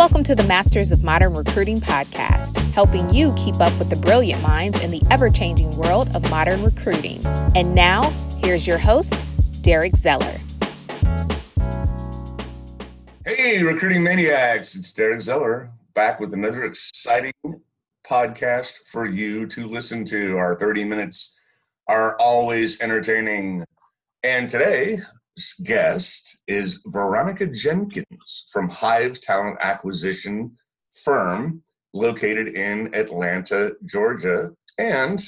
Welcome 0.00 0.24
to 0.24 0.34
the 0.34 0.44
Masters 0.44 0.92
of 0.92 1.04
Modern 1.04 1.34
Recruiting 1.34 1.78
podcast, 1.78 2.72
helping 2.72 3.12
you 3.12 3.34
keep 3.34 3.56
up 3.56 3.78
with 3.78 3.90
the 3.90 3.96
brilliant 3.96 4.40
minds 4.40 4.82
in 4.82 4.90
the 4.90 5.02
ever 5.10 5.28
changing 5.28 5.76
world 5.76 6.08
of 6.16 6.30
modern 6.30 6.64
recruiting. 6.64 7.20
And 7.54 7.74
now, 7.74 8.08
here's 8.38 8.66
your 8.66 8.78
host, 8.78 9.12
Derek 9.60 9.94
Zeller. 9.94 10.38
Hey, 13.26 13.62
recruiting 13.62 14.02
maniacs, 14.02 14.74
it's 14.74 14.90
Derek 14.94 15.20
Zeller 15.20 15.70
back 15.92 16.18
with 16.18 16.32
another 16.32 16.64
exciting 16.64 17.34
podcast 18.08 18.78
for 18.86 19.04
you 19.04 19.46
to 19.48 19.68
listen 19.68 20.06
to. 20.06 20.38
Our 20.38 20.58
30 20.58 20.82
minutes 20.84 21.38
are 21.88 22.18
always 22.18 22.80
entertaining. 22.80 23.66
And 24.22 24.48
today, 24.48 24.96
guest 25.64 26.42
is 26.46 26.82
Veronica 26.86 27.46
Jenkins 27.46 28.46
from 28.52 28.68
Hive 28.68 29.20
Talent 29.20 29.58
Acquisition 29.60 30.56
Firm 31.04 31.62
located 31.92 32.48
in 32.48 32.94
Atlanta, 32.94 33.72
Georgia, 33.84 34.50
and 34.78 35.20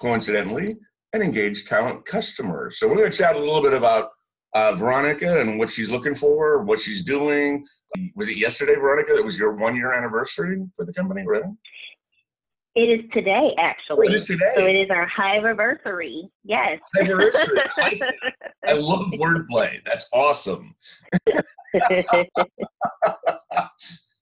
coincidentally, 0.00 0.76
an 1.12 1.22
Engage 1.22 1.64
Talent 1.64 2.04
customer. 2.04 2.70
So 2.70 2.88
we're 2.88 2.96
going 2.96 3.10
to 3.10 3.16
chat 3.16 3.36
a 3.36 3.38
little 3.38 3.62
bit 3.62 3.72
about 3.72 4.10
uh, 4.52 4.74
Veronica 4.74 5.40
and 5.40 5.58
what 5.58 5.70
she's 5.70 5.90
looking 5.90 6.14
for, 6.14 6.62
what 6.62 6.80
she's 6.80 7.04
doing. 7.04 7.64
Was 8.14 8.28
it 8.28 8.36
yesterday, 8.36 8.74
Veronica? 8.74 9.12
That 9.14 9.24
was 9.24 9.38
your 9.38 9.54
one 9.54 9.76
year 9.76 9.92
anniversary 9.92 10.62
for 10.74 10.84
the 10.84 10.92
company, 10.92 11.26
right? 11.26 11.44
It 12.76 12.90
is 12.90 13.10
today, 13.10 13.54
actually. 13.58 14.08
Oh, 14.08 14.10
it 14.10 14.14
is 14.14 14.26
today. 14.26 14.52
So 14.54 14.66
it 14.66 14.74
is 14.76 14.90
our 14.90 15.06
Hive 15.06 15.46
anniversary. 15.46 16.30
Yes. 16.44 16.78
Anniversary. 17.00 17.58
I, 17.78 17.98
I 18.68 18.72
love 18.74 19.06
wordplay. 19.12 19.82
That's 19.86 20.06
awesome. 20.12 20.74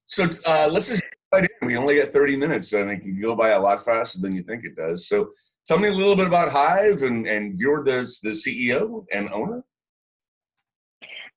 so 0.05 0.29
uh, 0.45 0.69
let's 0.71 0.87
just 0.87 1.03
right 1.33 1.43
in. 1.43 1.67
We 1.67 1.75
only 1.75 1.97
got 1.97 2.11
30 2.11 2.37
minutes, 2.37 2.71
and 2.71 2.89
it 2.89 3.01
can 3.01 3.19
go 3.19 3.35
by 3.35 3.49
a 3.49 3.59
lot 3.59 3.83
faster 3.83 4.21
than 4.21 4.33
you 4.33 4.41
think 4.41 4.63
it 4.63 4.77
does. 4.77 5.09
So 5.09 5.31
tell 5.67 5.77
me 5.77 5.89
a 5.89 5.93
little 5.93 6.15
bit 6.15 6.27
about 6.27 6.49
Hive, 6.49 7.03
and, 7.03 7.27
and 7.27 7.59
you're 7.59 7.83
the, 7.83 8.09
the 8.23 8.29
CEO 8.29 9.05
and 9.11 9.29
owner. 9.31 9.65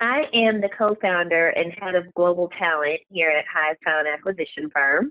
I 0.01 0.27
am 0.33 0.61
the 0.61 0.69
co-founder 0.79 1.49
and 1.49 1.73
head 1.81 1.97
of 1.97 2.15
global 2.15 2.49
talent 2.57 3.01
here 3.11 3.31
at 3.31 3.45
Hive 3.53 3.77
Talent 3.85 4.07
Acquisition 4.07 4.71
Firm. 4.73 5.11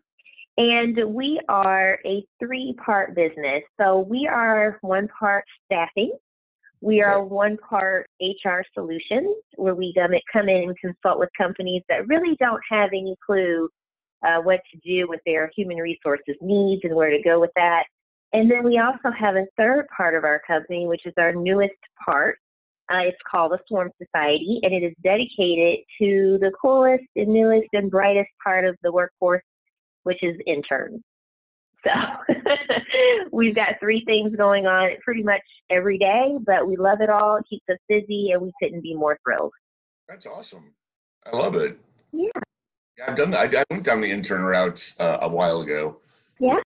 And 0.58 1.14
we 1.14 1.40
are 1.48 2.00
a 2.06 2.26
three 2.40 2.76
part 2.84 3.16
business. 3.16 3.64
So 3.80 4.00
we 4.00 4.28
are 4.28 4.80
one 4.82 5.08
part 5.20 5.46
staffing, 5.66 6.18
we 6.82 7.02
are 7.02 7.24
one 7.24 7.58
part 7.58 8.08
HR 8.22 8.62
solutions, 8.74 9.36
where 9.56 9.76
we 9.76 9.94
come 10.32 10.50
in 10.50 10.64
and 10.64 10.78
consult 10.80 11.20
with 11.20 11.30
companies 11.38 11.84
that 11.90 12.08
really 12.08 12.36
don't 12.40 12.62
have 12.70 12.90
any 12.94 13.16
clue 13.26 13.70
uh, 14.26 14.42
what 14.42 14.62
to 14.72 14.80
do 14.84 15.08
with 15.08 15.20
their 15.26 15.52
human 15.56 15.78
resources 15.78 16.36
needs 16.42 16.82
and 16.84 16.96
where 16.96 17.10
to 17.10 17.22
go 17.22 17.40
with 17.40 17.52
that. 17.56 17.84
And 18.34 18.50
then 18.50 18.64
we 18.64 18.80
also 18.80 19.12
have 19.18 19.36
a 19.36 19.46
third 19.58 19.88
part 19.96 20.16
of 20.16 20.24
our 20.24 20.42
company, 20.46 20.86
which 20.86 21.06
is 21.06 21.14
our 21.18 21.34
newest 21.34 21.74
part. 22.04 22.38
Uh, 22.92 23.00
it's 23.00 23.18
called 23.30 23.52
the 23.52 23.60
Swarm 23.68 23.92
Society, 24.02 24.60
and 24.64 24.74
it 24.74 24.84
is 24.84 24.94
dedicated 25.04 25.80
to 26.00 26.38
the 26.40 26.52
coolest 26.62 27.04
and 27.16 27.28
newest 27.28 27.68
and 27.74 27.92
brightest 27.92 28.30
part 28.44 28.66
of 28.66 28.76
the 28.82 28.92
workforce 28.92 29.44
which 30.08 30.24
is 30.24 30.38
interns. 30.48 31.02
So 31.84 31.92
we've 33.34 33.54
got 33.54 33.76
three 33.82 34.04
things 34.06 34.34
going 34.38 34.66
on 34.66 34.92
pretty 35.04 35.22
much 35.22 35.42
every 35.70 35.98
day, 35.98 36.38
but 36.46 36.66
we 36.66 36.78
love 36.78 37.02
it 37.02 37.10
all. 37.10 37.36
It 37.36 37.44
keeps 37.50 37.66
us 37.70 37.78
busy, 37.90 38.32
and 38.32 38.42
we 38.42 38.54
couldn't 38.62 38.82
be 38.82 38.96
more 38.96 39.20
thrilled. 39.22 39.52
That's 40.08 40.26
awesome. 40.26 40.74
I 41.26 41.36
love 41.36 41.56
it. 41.56 41.78
Yeah. 42.14 42.30
yeah 42.98 43.06
I've 43.10 43.18
done 43.18 43.32
that. 43.32 43.54
I, 43.54 43.64
went 43.70 43.84
down 43.84 44.00
the 44.00 44.10
intern 44.10 44.44
route 44.44 44.94
uh, 44.98 45.18
a 45.22 45.28
while 45.28 45.60
ago. 45.60 45.98
Yeah. 46.40 46.62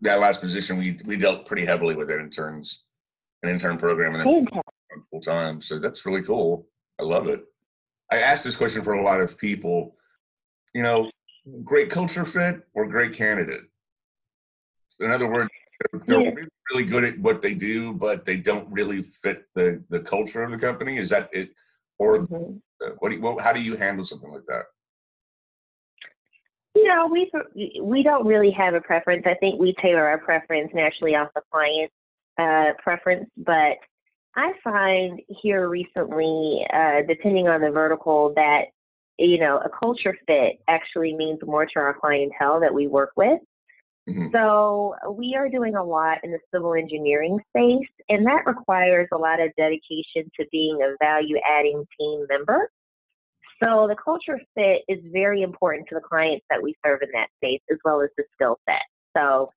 That 0.00 0.20
last 0.20 0.40
position, 0.40 0.78
we 0.78 0.98
we 1.04 1.18
dealt 1.18 1.44
pretty 1.44 1.66
heavily 1.66 1.94
with 1.94 2.10
interns, 2.10 2.84
an 3.42 3.50
intern 3.50 3.76
program, 3.76 4.14
and 4.14 4.26
then 4.26 4.46
full 5.10 5.20
time. 5.20 5.60
So 5.60 5.78
that's 5.78 6.06
really 6.06 6.22
cool. 6.22 6.66
I 6.98 7.02
love 7.04 7.28
it. 7.28 7.44
I 8.10 8.20
asked 8.20 8.44
this 8.44 8.56
question 8.56 8.80
for 8.80 8.94
a 8.94 9.04
lot 9.04 9.20
of 9.20 9.36
people. 9.36 9.96
You 10.74 10.82
know, 10.82 11.10
great 11.64 11.90
culture 11.90 12.24
fit 12.24 12.62
or 12.74 12.86
great 12.86 13.14
candidate. 13.14 13.62
In 15.00 15.10
other 15.10 15.30
words, 15.30 15.50
they're, 16.06 16.20
yeah. 16.20 16.44
really 16.70 16.84
good 16.84 17.04
at 17.04 17.18
what 17.18 17.42
they 17.42 17.54
do, 17.54 17.92
but 17.92 18.24
they 18.24 18.36
don't 18.36 18.70
really 18.70 19.02
fit 19.02 19.44
the 19.54 19.82
the 19.88 20.00
culture 20.00 20.42
of 20.42 20.50
the 20.50 20.58
company. 20.58 20.98
Is 20.98 21.10
that 21.10 21.30
it? 21.32 21.50
Or 21.98 22.18
mm-hmm. 22.18 22.58
what? 22.98 23.10
Do 23.10 23.16
you, 23.16 23.22
what, 23.22 23.40
how 23.42 23.52
do 23.52 23.62
you 23.62 23.76
handle 23.76 24.04
something 24.04 24.30
like 24.30 24.46
that? 24.46 24.64
You 26.74 26.86
know, 26.86 27.06
we 27.06 27.30
we 27.82 28.02
don't 28.02 28.26
really 28.26 28.50
have 28.52 28.74
a 28.74 28.80
preference. 28.80 29.24
I 29.26 29.34
think 29.34 29.58
we 29.58 29.74
tailor 29.80 30.06
our 30.06 30.18
preference 30.18 30.70
naturally 30.74 31.14
off 31.14 31.28
the 31.34 31.42
client 31.50 31.90
uh, 32.38 32.72
preference, 32.82 33.28
but 33.36 33.76
I 34.36 34.52
find 34.62 35.20
here 35.42 35.68
recently, 35.68 36.64
uh, 36.72 37.02
depending 37.08 37.48
on 37.48 37.60
the 37.60 37.70
vertical, 37.70 38.32
that 38.36 38.66
you 39.20 39.38
know, 39.38 39.58
a 39.58 39.68
culture 39.68 40.16
fit 40.26 40.60
actually 40.68 41.14
means 41.14 41.38
more 41.44 41.66
to 41.66 41.78
our 41.78 41.94
clientele 41.94 42.60
that 42.60 42.72
we 42.72 42.86
work 42.86 43.12
with. 43.16 43.40
Mm-hmm. 44.08 44.28
So 44.32 44.94
we 45.12 45.34
are 45.36 45.48
doing 45.48 45.76
a 45.76 45.84
lot 45.84 46.18
in 46.24 46.30
the 46.30 46.38
civil 46.52 46.74
engineering 46.74 47.38
space, 47.50 47.88
and 48.08 48.26
that 48.26 48.46
requires 48.46 49.08
a 49.12 49.18
lot 49.18 49.40
of 49.40 49.50
dedication 49.56 50.30
to 50.38 50.46
being 50.50 50.80
a 50.82 50.96
value 51.04 51.36
adding 51.46 51.84
team 51.98 52.26
member. 52.28 52.70
So 53.62 53.86
the 53.86 53.96
culture 54.02 54.40
fit 54.54 54.82
is 54.88 54.98
very 55.12 55.42
important 55.42 55.86
to 55.90 55.94
the 55.94 56.00
clients 56.00 56.46
that 56.48 56.62
we 56.62 56.74
serve 56.84 57.02
in 57.02 57.10
that 57.12 57.28
space, 57.36 57.60
as 57.70 57.76
well 57.84 58.00
as 58.00 58.08
the 58.16 58.24
skill 58.34 58.58
set. 58.66 58.82
So 59.14 59.50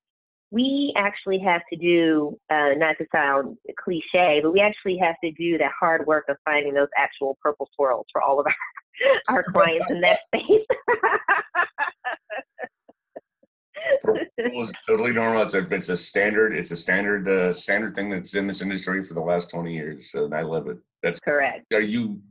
we 0.53 0.93
actually 0.95 1.39
have 1.39 1.63
to 1.71 1.75
do, 1.75 2.39
uh, 2.51 2.75
not 2.77 2.95
to 2.99 3.07
sound 3.11 3.57
cliche, 3.83 4.39
but 4.43 4.53
we 4.53 4.59
actually 4.59 4.99
have 4.99 5.15
to 5.23 5.31
do 5.31 5.57
the 5.57 5.67
hard 5.79 6.05
work 6.05 6.25
of 6.29 6.37
finding 6.45 6.75
those 6.75 6.89
actual 6.95 7.39
purple 7.41 7.67
squirrels 7.73 8.05
for 8.11 8.21
all 8.21 8.39
of 8.39 8.45
our 8.45 8.53
our 9.35 9.43
clients 9.43 9.89
in 9.89 9.99
that 10.01 10.19
space. 10.27 10.61
it's 14.37 14.71
totally 14.87 15.11
normal. 15.11 15.41
It's 15.41 15.55
a 15.55 15.67
it's 15.73 15.89
a 15.89 15.97
standard. 15.97 16.53
It's 16.55 16.69
a 16.69 16.77
standard 16.77 17.27
uh, 17.27 17.51
standard 17.55 17.95
thing 17.95 18.11
that's 18.11 18.35
in 18.35 18.45
this 18.45 18.61
industry 18.61 19.01
for 19.01 19.15
the 19.15 19.21
last 19.21 19.49
twenty 19.49 19.73
years. 19.73 20.11
So 20.11 20.31
I 20.31 20.43
love 20.43 20.67
it. 20.67 20.77
That's 21.01 21.19
correct. 21.19 21.73
Are 21.73 21.81
you 21.81 22.21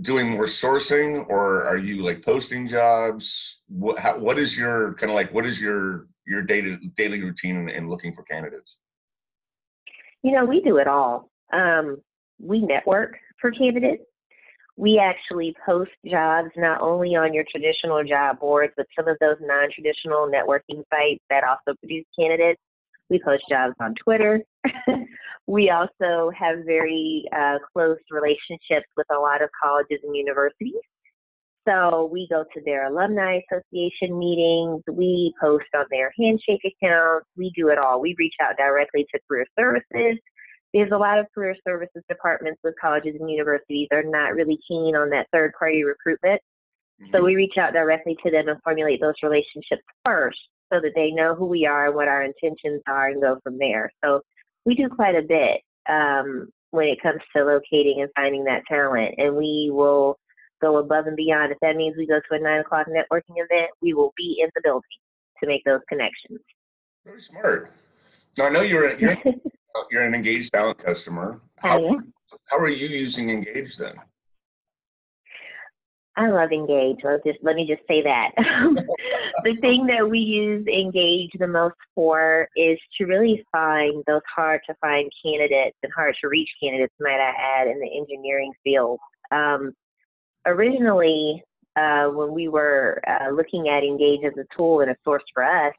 doing 0.00 0.30
more 0.30 0.46
sourcing, 0.46 1.26
or 1.28 1.64
are 1.64 1.76
you 1.76 2.02
like 2.02 2.24
posting 2.24 2.66
jobs? 2.66 3.60
What 3.68 3.98
how, 3.98 4.16
what 4.16 4.38
is 4.38 4.56
your 4.56 4.94
kind 4.94 5.10
of 5.10 5.16
like? 5.16 5.34
What 5.34 5.44
is 5.44 5.60
your 5.60 6.06
your 6.28 6.42
daily 6.42 6.76
daily 6.96 7.22
routine 7.22 7.56
and, 7.56 7.70
in 7.70 7.88
looking 7.88 8.12
for 8.12 8.22
candidates? 8.22 8.78
You 10.22 10.32
know, 10.32 10.44
we 10.44 10.60
do 10.60 10.78
it 10.78 10.86
all. 10.86 11.30
Um, 11.52 11.98
we 12.38 12.60
network 12.60 13.16
for 13.40 13.50
candidates 13.50 14.02
we 14.78 14.96
actually 14.96 15.56
post 15.66 15.90
jobs 16.06 16.50
not 16.56 16.80
only 16.80 17.16
on 17.16 17.34
your 17.34 17.44
traditional 17.50 18.04
job 18.04 18.38
boards, 18.38 18.72
but 18.76 18.86
some 18.96 19.08
of 19.08 19.16
those 19.20 19.36
non 19.40 19.70
traditional 19.74 20.30
networking 20.30 20.84
sites 20.88 21.22
that 21.30 21.42
also 21.42 21.76
produce 21.80 22.04
candidates. 22.16 22.60
We 23.10 23.20
post 23.20 23.42
jobs 23.50 23.74
on 23.80 23.96
Twitter. 23.96 24.40
we 25.48 25.70
also 25.70 26.30
have 26.30 26.58
very 26.64 27.24
uh, 27.36 27.58
close 27.72 27.98
relationships 28.08 28.86
with 28.96 29.06
a 29.10 29.18
lot 29.18 29.42
of 29.42 29.50
colleges 29.60 29.98
and 30.04 30.14
universities. 30.14 30.74
So 31.68 32.08
we 32.10 32.26
go 32.30 32.44
to 32.54 32.60
their 32.64 32.86
alumni 32.86 33.40
association 33.50 34.18
meetings. 34.18 34.82
We 34.90 35.34
post 35.40 35.66
on 35.76 35.84
their 35.90 36.12
handshake 36.18 36.62
accounts. 36.64 37.26
We 37.36 37.52
do 37.54 37.68
it 37.68 37.78
all. 37.78 38.00
We 38.00 38.14
reach 38.18 38.34
out 38.40 38.56
directly 38.56 39.06
to 39.12 39.20
career 39.28 39.46
services 39.58 40.18
there's 40.74 40.92
a 40.92 40.98
lot 40.98 41.18
of 41.18 41.26
career 41.34 41.56
services 41.66 42.02
departments 42.08 42.60
with 42.62 42.74
colleges 42.80 43.16
and 43.18 43.30
universities 43.30 43.88
are 43.90 44.02
not 44.02 44.34
really 44.34 44.58
keen 44.68 44.94
on 44.94 45.10
that 45.10 45.26
third 45.32 45.52
party 45.58 45.82
recruitment. 45.84 46.40
Mm-hmm. 47.00 47.16
So 47.16 47.24
we 47.24 47.36
reach 47.36 47.56
out 47.58 47.72
directly 47.72 48.16
to 48.24 48.30
them 48.30 48.48
and 48.48 48.60
formulate 48.62 49.00
those 49.00 49.14
relationships 49.22 49.82
first 50.04 50.38
so 50.72 50.80
that 50.80 50.92
they 50.94 51.10
know 51.10 51.34
who 51.34 51.46
we 51.46 51.64
are 51.66 51.86
and 51.86 51.94
what 51.94 52.08
our 52.08 52.22
intentions 52.22 52.82
are 52.86 53.08
and 53.08 53.22
go 53.22 53.38
from 53.42 53.58
there. 53.58 53.90
So 54.04 54.20
we 54.66 54.74
do 54.74 54.88
quite 54.88 55.14
a 55.14 55.22
bit 55.22 55.62
um, 55.88 56.48
when 56.70 56.88
it 56.88 57.02
comes 57.02 57.20
to 57.34 57.44
locating 57.44 58.02
and 58.02 58.10
finding 58.14 58.44
that 58.44 58.64
talent. 58.68 59.14
And 59.16 59.36
we 59.36 59.70
will 59.72 60.18
go 60.60 60.78
above 60.78 61.06
and 61.06 61.16
beyond. 61.16 61.52
If 61.52 61.58
that 61.60 61.76
means 61.76 61.96
we 61.96 62.06
go 62.06 62.20
to 62.20 62.36
a 62.36 62.38
nine 62.38 62.60
o'clock 62.60 62.86
networking 62.88 63.36
event, 63.36 63.70
we 63.82 63.94
will 63.94 64.12
be 64.16 64.38
in 64.40 64.50
the 64.54 64.60
building 64.62 64.82
to 65.40 65.46
make 65.46 65.64
those 65.64 65.80
connections. 65.88 66.40
Very 67.04 67.20
smart. 67.20 67.72
Now 68.36 68.46
I 68.46 68.50
know 68.50 68.62
you're, 68.62 68.98
you're 68.98 69.16
you're 69.90 70.02
an 70.02 70.14
Engage 70.14 70.50
Talent 70.50 70.78
customer. 70.78 71.40
How, 71.58 71.80
oh, 71.80 72.00
how 72.46 72.58
are 72.58 72.68
you 72.68 72.88
using 72.88 73.30
Engage 73.30 73.76
then? 73.76 73.94
I 76.18 76.30
love 76.30 76.50
Engage. 76.50 76.96
Let 77.04 77.24
just 77.24 77.38
let 77.42 77.54
me 77.54 77.64
just 77.64 77.86
say 77.86 78.02
that. 78.02 78.30
the 79.44 79.54
thing 79.60 79.86
that 79.86 80.08
we 80.10 80.18
use 80.18 80.66
Engage 80.66 81.30
the 81.38 81.46
most 81.46 81.76
for 81.94 82.48
is 82.56 82.76
to 82.98 83.04
really 83.04 83.46
find 83.52 84.02
those 84.08 84.22
hard 84.34 84.60
to 84.68 84.74
find 84.80 85.08
candidates 85.24 85.76
and 85.84 85.92
hard 85.94 86.16
to 86.20 86.28
reach 86.28 86.48
candidates, 86.60 86.92
might 86.98 87.20
I 87.20 87.60
add, 87.60 87.68
in 87.68 87.78
the 87.78 87.96
engineering 87.96 88.52
field. 88.64 88.98
Um, 89.30 89.72
originally, 90.46 91.42
uh, 91.76 92.08
when 92.08 92.32
we 92.32 92.48
were 92.48 93.00
uh, 93.06 93.30
looking 93.30 93.68
at 93.68 93.84
Engage 93.84 94.24
as 94.24 94.32
a 94.38 94.56
tool 94.56 94.80
and 94.80 94.90
a 94.90 94.96
source 95.04 95.22
for 95.32 95.44
us, 95.44 95.74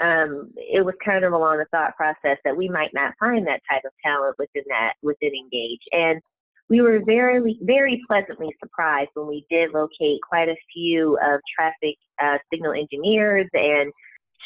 um, 0.00 0.52
it 0.56 0.84
was 0.84 0.94
kind 1.04 1.24
of 1.24 1.32
along 1.32 1.58
the 1.58 1.66
thought 1.72 1.96
process 1.96 2.38
that 2.44 2.56
we 2.56 2.68
might 2.68 2.94
not 2.94 3.14
find 3.18 3.46
that 3.46 3.60
type 3.70 3.82
of 3.84 3.92
talent 4.04 4.36
within 4.38 4.62
that 4.68 4.94
within 5.02 5.32
Engage. 5.34 5.80
And 5.92 6.20
we 6.68 6.80
were 6.80 7.00
very 7.04 7.58
very 7.62 8.02
pleasantly 8.06 8.54
surprised 8.62 9.10
when 9.14 9.26
we 9.26 9.44
did 9.50 9.72
locate 9.72 10.20
quite 10.28 10.48
a 10.48 10.56
few 10.72 11.18
of 11.22 11.40
traffic 11.54 11.96
uh, 12.22 12.38
signal 12.52 12.72
engineers 12.72 13.48
and 13.54 13.92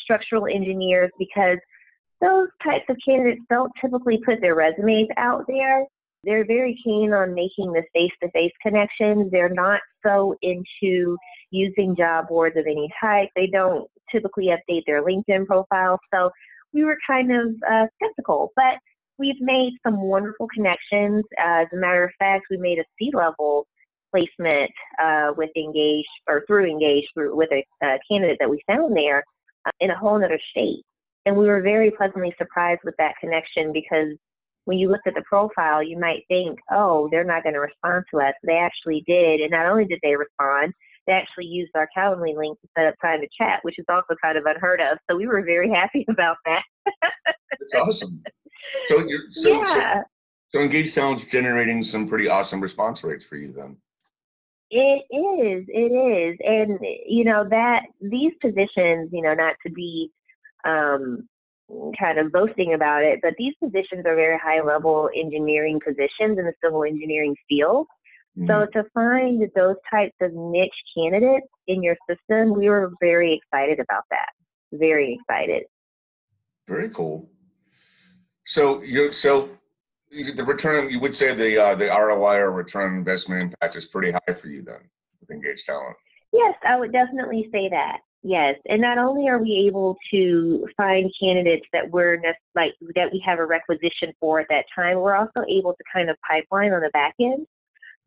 structural 0.02 0.46
engineers 0.46 1.10
because 1.18 1.58
those 2.20 2.48
types 2.62 2.84
of 2.88 2.96
candidates 3.04 3.42
don't 3.50 3.72
typically 3.80 4.20
put 4.24 4.40
their 4.40 4.54
resumes 4.54 5.08
out 5.16 5.44
there. 5.48 5.84
They're 6.24 6.46
very 6.46 6.78
keen 6.84 7.12
on 7.12 7.34
making 7.34 7.72
the 7.72 7.82
face 7.92 8.12
to 8.22 8.30
face 8.30 8.52
connections. 8.62 9.30
They're 9.30 9.48
not 9.48 9.80
so 10.04 10.36
into 10.42 11.16
using 11.50 11.96
job 11.96 12.28
boards 12.28 12.56
of 12.56 12.66
any 12.66 12.88
type. 13.00 13.28
They 13.34 13.48
don't 13.48 13.88
typically 14.10 14.46
update 14.46 14.82
their 14.86 15.02
LinkedIn 15.02 15.46
profile. 15.46 15.98
So 16.14 16.30
we 16.72 16.84
were 16.84 16.96
kind 17.06 17.32
of 17.32 17.54
uh, 17.68 17.86
skeptical, 17.96 18.52
but 18.56 18.76
we've 19.18 19.40
made 19.40 19.72
some 19.84 20.00
wonderful 20.00 20.48
connections. 20.54 21.24
Uh, 21.38 21.62
as 21.62 21.68
a 21.74 21.76
matter 21.76 22.04
of 22.04 22.10
fact, 22.18 22.44
we 22.50 22.56
made 22.56 22.78
a 22.78 22.84
C 22.98 23.10
level 23.12 23.66
placement 24.10 24.70
uh, 25.02 25.32
with 25.36 25.50
Engage 25.56 26.06
or 26.28 26.44
through 26.46 26.66
Engage 26.66 27.04
through, 27.14 27.34
with 27.34 27.50
a, 27.52 27.64
a 27.82 27.98
candidate 28.10 28.36
that 28.40 28.50
we 28.50 28.62
found 28.66 28.96
there 28.96 29.24
uh, 29.66 29.70
in 29.80 29.90
a 29.90 29.98
whole 29.98 30.22
other 30.22 30.40
state. 30.50 30.82
And 31.24 31.36
we 31.36 31.46
were 31.46 31.62
very 31.62 31.90
pleasantly 31.90 32.34
surprised 32.36 32.80
with 32.84 32.94
that 32.98 33.14
connection 33.20 33.72
because 33.72 34.16
when 34.64 34.78
you 34.78 34.88
looked 34.88 35.06
at 35.06 35.14
the 35.14 35.24
profile, 35.28 35.82
you 35.82 35.98
might 35.98 36.24
think, 36.28 36.58
oh, 36.70 37.08
they're 37.10 37.24
not 37.24 37.42
going 37.42 37.54
to 37.54 37.60
respond 37.60 38.04
to 38.10 38.20
us. 38.20 38.34
They 38.44 38.58
actually 38.58 39.02
did. 39.06 39.40
And 39.40 39.50
not 39.50 39.66
only 39.66 39.84
did 39.84 39.98
they 40.02 40.14
respond, 40.14 40.72
they 41.06 41.12
actually 41.12 41.46
used 41.46 41.72
our 41.74 41.88
Calendly 41.96 42.36
link 42.36 42.60
to 42.60 42.68
set 42.76 42.86
up 42.86 42.94
time 43.02 43.20
to 43.20 43.28
chat, 43.36 43.58
which 43.62 43.78
is 43.78 43.84
also 43.88 44.14
kind 44.22 44.38
of 44.38 44.44
unheard 44.46 44.80
of. 44.80 44.98
So 45.10 45.16
we 45.16 45.26
were 45.26 45.42
very 45.42 45.70
happy 45.74 46.04
about 46.08 46.36
that. 46.46 46.62
That's 47.60 47.74
awesome. 47.74 48.22
So, 48.88 49.00
you're, 49.06 49.20
so, 49.32 49.62
yeah. 49.62 50.02
so, 50.02 50.02
so 50.54 50.60
Engage 50.60 50.94
Talent's 50.94 51.24
generating 51.24 51.82
some 51.82 52.08
pretty 52.08 52.28
awesome 52.28 52.60
response 52.60 53.02
rates 53.02 53.26
for 53.26 53.36
you 53.36 53.52
then. 53.52 53.76
It 54.70 55.04
is, 55.10 55.66
it 55.68 55.92
is. 55.92 56.38
And, 56.42 56.78
you 57.06 57.24
know, 57.24 57.46
that 57.50 57.82
these 58.00 58.32
positions, 58.40 59.10
you 59.12 59.20
know, 59.20 59.34
not 59.34 59.56
to 59.66 59.72
be 59.72 60.10
um, 60.64 61.28
kind 61.98 62.18
of 62.18 62.32
boasting 62.32 62.74
about 62.74 63.02
it, 63.02 63.20
but 63.22 63.34
these 63.38 63.54
positions 63.62 64.04
are 64.06 64.14
very 64.14 64.38
high 64.38 64.60
level 64.60 65.08
engineering 65.16 65.80
positions 65.84 66.38
in 66.38 66.44
the 66.44 66.52
civil 66.62 66.84
engineering 66.84 67.34
field. 67.48 67.86
Mm-hmm. 68.38 68.48
So 68.48 68.66
to 68.72 68.88
find 68.94 69.50
those 69.54 69.76
types 69.90 70.14
of 70.20 70.32
niche 70.32 70.70
candidates 70.96 71.46
in 71.66 71.82
your 71.82 71.96
system, 72.08 72.54
we 72.54 72.68
were 72.68 72.92
very 73.00 73.34
excited 73.34 73.78
about 73.78 74.04
that. 74.10 74.30
Very 74.72 75.18
excited. 75.20 75.64
Very 76.66 76.88
cool. 76.90 77.28
So 78.44 78.82
you 78.82 79.12
so 79.12 79.50
the 80.10 80.44
return 80.44 80.90
you 80.90 81.00
would 81.00 81.14
say 81.14 81.34
the 81.34 81.58
uh, 81.58 81.74
the 81.74 81.86
ROI 81.86 82.38
or 82.38 82.52
return 82.52 82.96
investment 82.96 83.42
impact 83.42 83.76
is 83.76 83.86
pretty 83.86 84.12
high 84.12 84.34
for 84.34 84.48
you 84.48 84.62
then 84.62 84.80
with 85.20 85.30
Engage 85.30 85.64
Talent. 85.64 85.96
Yes, 86.32 86.54
I 86.66 86.76
would 86.76 86.92
definitely 86.92 87.48
say 87.52 87.68
that. 87.68 87.98
Yes, 88.24 88.54
and 88.66 88.80
not 88.80 88.98
only 88.98 89.28
are 89.28 89.38
we 89.38 89.64
able 89.66 89.96
to 90.12 90.68
find 90.76 91.12
candidates 91.20 91.66
that 91.72 91.90
we're 91.90 92.22
like 92.54 92.72
that 92.94 93.10
we 93.12 93.20
have 93.26 93.40
a 93.40 93.46
requisition 93.46 94.12
for 94.20 94.38
at 94.38 94.46
that 94.48 94.66
time, 94.74 94.98
we're 94.98 95.16
also 95.16 95.42
able 95.48 95.72
to 95.72 95.84
kind 95.92 96.08
of 96.08 96.16
pipeline 96.28 96.72
on 96.72 96.82
the 96.82 96.90
back 96.90 97.14
end. 97.20 97.46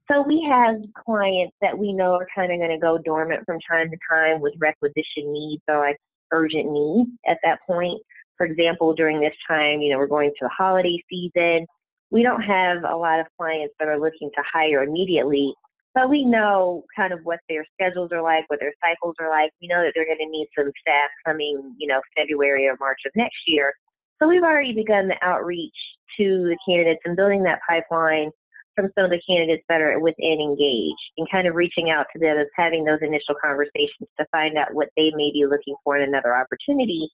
So 0.10 0.22
we 0.22 0.46
have 0.50 0.76
clients 1.06 1.56
that 1.62 1.78
we 1.78 1.92
know 1.92 2.14
are 2.14 2.28
kind 2.34 2.52
of 2.52 2.60
going 2.60 2.70
to 2.70 2.78
go 2.78 2.98
dormant 2.98 3.44
from 3.46 3.60
time 3.70 3.90
to 3.90 3.98
time 4.10 4.40
with 4.40 4.54
requisition 4.58 5.34
needs 5.34 5.64
or 5.68 5.80
like 5.80 5.98
urgent 6.32 6.72
needs 6.72 7.10
at 7.28 7.40
that 7.44 7.60
point. 7.68 8.02
For 8.38 8.46
example, 8.46 8.94
during 8.94 9.20
this 9.20 9.34
time, 9.48 9.82
you 9.82 9.92
know, 9.92 9.98
we're 9.98 10.08
going 10.08 10.30
to 10.30 10.38
the 10.42 10.50
holiday 10.50 11.02
season. 11.10 11.66
We 12.12 12.24
don't 12.24 12.42
have 12.42 12.84
a 12.88 12.96
lot 12.96 13.20
of 13.20 13.26
clients 13.38 13.74
that 13.80 13.88
are 13.88 14.00
looking 14.00 14.30
to 14.36 14.44
hire 14.50 14.84
immediately, 14.84 15.54
but 15.96 16.10
we 16.10 16.26
know 16.26 16.84
kind 16.94 17.14
of 17.14 17.20
what 17.24 17.40
their 17.48 17.66
schedules 17.74 18.12
are 18.12 18.22
like, 18.22 18.44
what 18.50 18.60
their 18.60 18.74
cycles 18.84 19.16
are 19.20 19.30
like. 19.30 19.50
We 19.62 19.70
know 19.70 19.82
that 19.82 19.94
they're 19.96 20.06
going 20.06 20.20
to 20.20 20.30
need 20.30 20.48
some 20.56 20.70
staff 20.82 21.10
coming, 21.26 21.74
you 21.80 21.88
know, 21.88 22.02
February 22.18 22.68
or 22.68 22.76
March 22.80 23.00
of 23.06 23.14
next 23.16 23.38
year. 23.48 23.74
So 24.22 24.28
we've 24.28 24.44
already 24.44 24.74
begun 24.74 25.08
the 25.08 25.18
outreach 25.22 25.74
to 26.18 26.44
the 26.50 26.58
candidates 26.68 27.02
and 27.06 27.16
building 27.16 27.44
that 27.44 27.62
pipeline 27.68 28.30
from 28.76 28.90
some 28.94 29.06
of 29.06 29.12
the 29.12 29.22
candidates 29.28 29.64
that 29.70 29.80
are 29.80 29.98
within 30.02 30.42
Engage 30.42 31.00
and 31.18 31.32
kind 31.32 31.48
of 31.48 31.56
reaching 31.56 31.90
out 31.90 32.08
to 32.12 32.20
them 32.20 32.38
as 32.38 32.48
having 32.56 32.84
those 32.84 33.00
initial 33.02 33.36
conversations 33.42 34.10
to 34.20 34.26
find 34.34 34.58
out 34.58 34.74
what 34.74 34.90
they 34.98 35.12
may 35.16 35.32
be 35.32 35.46
looking 35.46 35.76
for 35.82 35.96
in 35.96 36.04
another 36.04 36.36
opportunity 36.36 37.10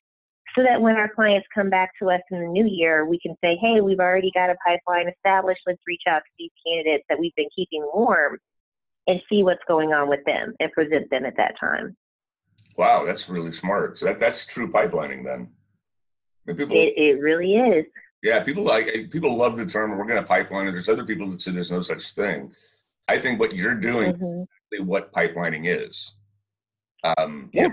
so 0.55 0.63
that 0.63 0.81
when 0.81 0.95
our 0.97 1.07
clients 1.07 1.47
come 1.53 1.69
back 1.69 1.91
to 2.01 2.09
us 2.09 2.19
in 2.31 2.41
the 2.41 2.47
new 2.47 2.65
year, 2.65 3.05
we 3.05 3.19
can 3.19 3.35
say, 3.43 3.57
hey, 3.61 3.79
we've 3.79 3.99
already 3.99 4.31
got 4.33 4.49
a 4.49 4.55
pipeline 4.65 5.07
established. 5.07 5.61
Let's 5.67 5.81
reach 5.87 6.01
out 6.09 6.23
to 6.23 6.31
these 6.39 6.51
candidates 6.67 7.05
that 7.09 7.19
we've 7.19 7.35
been 7.35 7.49
keeping 7.55 7.87
warm 7.93 8.37
and 9.07 9.21
see 9.29 9.43
what's 9.43 9.63
going 9.67 9.93
on 9.93 10.09
with 10.09 10.23
them 10.25 10.53
and 10.59 10.71
present 10.71 11.09
them 11.09 11.25
at 11.25 11.37
that 11.37 11.59
time. 11.59 11.95
Wow, 12.77 13.05
that's 13.05 13.29
really 13.29 13.51
smart. 13.51 13.97
So 13.97 14.05
that, 14.05 14.19
that's 14.19 14.45
true 14.45 14.71
pipelining 14.71 15.23
then. 15.23 15.49
I 16.47 16.51
mean, 16.51 16.57
people, 16.57 16.75
it, 16.75 16.93
it 16.95 17.19
really 17.19 17.55
is. 17.55 17.85
Yeah, 18.23 18.43
people 18.43 18.63
like 18.63 19.09
people 19.11 19.35
love 19.35 19.57
the 19.57 19.65
term. 19.65 19.91
We're 19.91 20.05
going 20.05 20.21
to 20.21 20.27
pipeline, 20.27 20.67
and 20.67 20.75
there's 20.75 20.89
other 20.89 21.05
people 21.05 21.29
that 21.31 21.41
say 21.41 21.51
there's 21.51 21.71
no 21.71 21.81
such 21.81 22.13
thing. 22.13 22.53
I 23.07 23.17
think 23.17 23.39
what 23.39 23.55
you're 23.55 23.75
doing 23.75 24.13
mm-hmm. 24.13 24.85
what 24.85 25.11
pipelining 25.11 25.63
is. 25.65 26.19
Um, 27.17 27.49
yeah. 27.51 27.69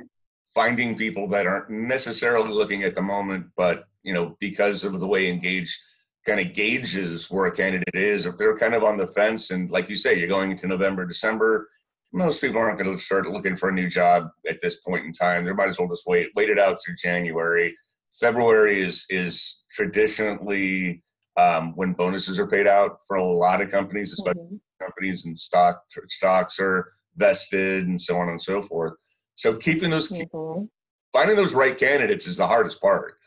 finding 0.55 0.97
people 0.97 1.29
that 1.29 1.47
aren't 1.47 1.69
necessarily 1.69 2.51
looking 2.51 2.83
at 2.83 2.95
the 2.95 3.03
moment, 3.03 3.47
but 3.57 3.85
you 4.03 4.15
know, 4.15 4.37
because 4.41 4.85
of 4.85 4.99
the 4.99 5.07
way 5.07 5.31
Engage 5.31 5.79
kind 6.27 6.41
of 6.41 6.55
gauges 6.55 7.31
where 7.31 7.47
a 7.47 7.53
candidate 7.53 7.95
is, 7.95 8.27
if 8.27 8.37
they're 8.37 8.57
kind 8.57 8.75
of 8.75 8.85
on 8.85 8.97
the 8.97 9.07
fence, 9.07 9.51
and 9.51 9.71
like 9.71 9.89
you 9.89 9.97
say, 9.97 10.19
you're 10.19 10.29
going 10.29 10.51
into 10.51 10.67
November, 10.67 11.07
December, 11.07 11.69
most 12.13 12.41
people 12.41 12.59
aren't 12.59 12.79
going 12.79 12.97
to 12.97 13.03
start 13.03 13.29
looking 13.29 13.57
for 13.57 13.69
a 13.69 13.73
new 13.73 13.89
job 13.89 14.29
at 14.49 14.61
this 14.63 14.81
point 14.81 15.05
in 15.05 15.13
time. 15.13 15.45
They 15.45 15.53
might 15.53 15.69
as 15.69 15.79
well 15.79 15.89
just 15.89 16.07
wait, 16.07 16.31
wait 16.35 16.51
it 16.51 16.59
out 16.59 16.79
through 16.85 16.97
January. 16.97 17.75
February 18.13 18.81
is 18.81 19.05
is 19.11 19.65
traditionally 19.71 21.03
um, 21.37 21.73
when 21.77 21.93
bonuses 21.93 22.39
are 22.39 22.47
paid 22.47 22.67
out 22.67 22.99
for 23.07 23.17
a 23.17 23.25
lot 23.25 23.61
of 23.61 23.71
companies, 23.71 24.13
especially 24.13 24.41
mm-hmm. 24.41 24.85
companies 24.85 25.27
and 25.27 25.37
stock 25.37 25.83
stocks 26.09 26.59
are 26.59 26.93
vested 27.17 27.87
and 27.87 28.01
so 28.01 28.17
on 28.19 28.29
and 28.29 28.41
so 28.41 28.63
forth. 28.63 28.95
So 29.35 29.55
keeping 29.55 29.91
those, 29.91 30.11
mm-hmm. 30.11 30.65
finding 31.13 31.37
those 31.37 31.55
right 31.55 31.79
candidates 31.79 32.27
is 32.27 32.39
the 32.39 32.47
hardest 32.47 32.81
part, 32.81 33.18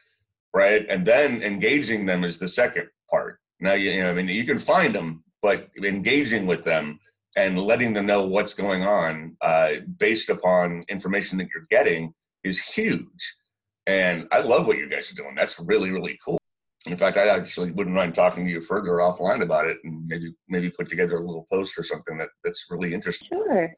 right? 0.54 0.86
And 0.90 1.06
then 1.06 1.42
engaging 1.42 2.06
them 2.06 2.24
is 2.24 2.40
the 2.40 2.50
second 2.50 2.88
part. 3.10 3.40
Now, 3.60 3.74
you, 3.74 3.92
you 3.92 4.04
know, 4.04 4.10
I 4.10 4.14
mean, 4.14 4.28
you 4.28 4.46
can 4.46 4.58
find 4.58 4.94
them, 4.94 5.24
but 5.42 5.70
engaging 5.84 6.46
with 6.48 6.64
them 6.64 7.00
and 7.38 7.60
letting 7.60 7.94
them 7.94 8.06
know 8.06 8.26
what's 8.26 8.54
going 8.54 8.84
on 8.84 9.38
uh, 9.42 9.74
based 9.98 10.30
upon 10.30 10.84
information 10.90 11.38
that 11.38 11.48
you're 11.54 11.66
getting 11.70 12.14
is 12.44 12.62
huge. 12.62 13.36
And 13.88 14.28
I 14.32 14.42
love 14.42 14.68
what 14.68 14.78
you 14.78 14.90
guys 14.90 15.12
are 15.12 15.16
doing. 15.16 15.36
That's 15.36 15.60
really, 15.60 15.92
really 15.92 16.18
cool. 16.24 16.38
In 16.88 16.98
fact, 16.98 17.18
I 17.18 17.28
actually 17.28 17.72
wouldn't 17.72 17.96
mind 17.96 18.16
talking 18.16 18.46
to 18.46 18.52
you 18.52 18.60
further 18.60 18.94
offline 18.94 19.42
about 19.42 19.68
it 19.68 19.78
and 19.84 20.06
maybe 20.08 20.34
maybe 20.50 20.70
put 20.72 20.90
together 20.90 21.18
a 21.18 21.26
little 21.26 21.46
post 21.52 21.78
or 21.78 21.84
something 21.84 22.18
that, 22.18 22.30
that's 22.44 22.66
really 22.72 22.94
interesting. 22.94 23.30
Sure. 23.30 23.74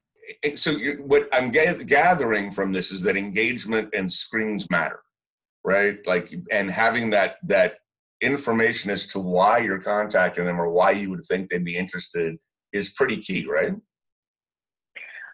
So 0.55 0.77
what 1.05 1.27
I'm 1.33 1.51
gathering 1.51 2.51
from 2.51 2.71
this 2.71 2.91
is 2.91 3.01
that 3.03 3.17
engagement 3.17 3.89
and 3.93 4.11
screens 4.11 4.69
matter, 4.69 5.01
right? 5.63 6.05
Like, 6.05 6.33
and 6.51 6.69
having 6.69 7.11
that 7.11 7.37
that 7.43 7.77
information 8.21 8.89
as 8.91 9.07
to 9.07 9.19
why 9.19 9.59
you're 9.59 9.81
contacting 9.81 10.45
them 10.45 10.59
or 10.59 10.69
why 10.69 10.91
you 10.91 11.09
would 11.09 11.25
think 11.25 11.49
they'd 11.49 11.63
be 11.63 11.77
interested 11.77 12.37
is 12.71 12.89
pretty 12.89 13.17
key, 13.17 13.45
right? 13.45 13.73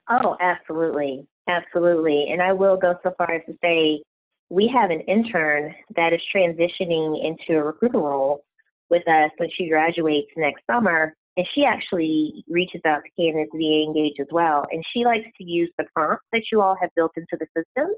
Oh, 0.10 0.36
absolutely. 0.42 1.28
Absolutely. 1.48 2.28
And 2.32 2.42
I 2.42 2.52
will 2.52 2.78
go 2.78 2.96
so 3.04 3.14
far 3.18 3.32
as 3.32 3.42
to 3.46 3.54
say 3.64 4.02
we 4.50 4.68
have 4.68 4.90
an 4.90 5.02
intern 5.02 5.74
that 5.96 6.14
is 6.14 6.22
transitioning 6.36 7.24
into 7.24 7.60
a 7.60 7.64
recruiter 7.64 8.00
role 8.00 8.44
with 8.90 9.08
us 9.08 9.32
when 9.38 9.50
she 9.56 9.70
graduates 9.70 10.30
next 10.36 10.64
summer. 10.70 11.14
And 11.38 11.48
she 11.54 11.64
actually 11.64 12.44
reaches 12.50 12.82
out 12.86 13.02
to 13.04 13.22
candidates 13.22 13.52
via 13.56 13.84
Engage 13.84 14.20
as 14.20 14.28
well. 14.32 14.66
And 14.72 14.84
she 14.92 15.06
likes 15.06 15.28
to 15.38 15.44
use 15.44 15.72
the 15.78 15.86
prompts 15.96 16.26
that 16.34 16.44
you 16.52 16.62
all 16.62 16.76
have 16.82 16.90
built 16.96 17.12
into 17.16 17.38
the 17.40 17.48
system 17.56 17.94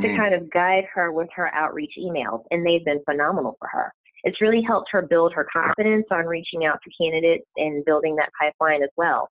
to 0.00 0.08
mm. 0.08 0.16
kind 0.16 0.34
of 0.34 0.50
guide 0.50 0.84
her 0.92 1.12
with 1.12 1.28
her 1.34 1.52
outreach 1.54 1.94
emails. 1.98 2.42
And 2.50 2.66
they've 2.66 2.84
been 2.84 3.02
phenomenal 3.04 3.56
for 3.58 3.68
her. 3.68 3.92
It's 4.24 4.40
really 4.40 4.62
helped 4.62 4.88
her 4.92 5.02
build 5.02 5.34
her 5.34 5.46
confidence 5.52 6.06
on 6.10 6.26
reaching 6.26 6.64
out 6.64 6.78
to 6.82 6.90
candidates 7.02 7.44
and 7.56 7.84
building 7.84 8.16
that 8.16 8.30
pipeline 8.40 8.82
as 8.82 8.88
well. 8.96 9.28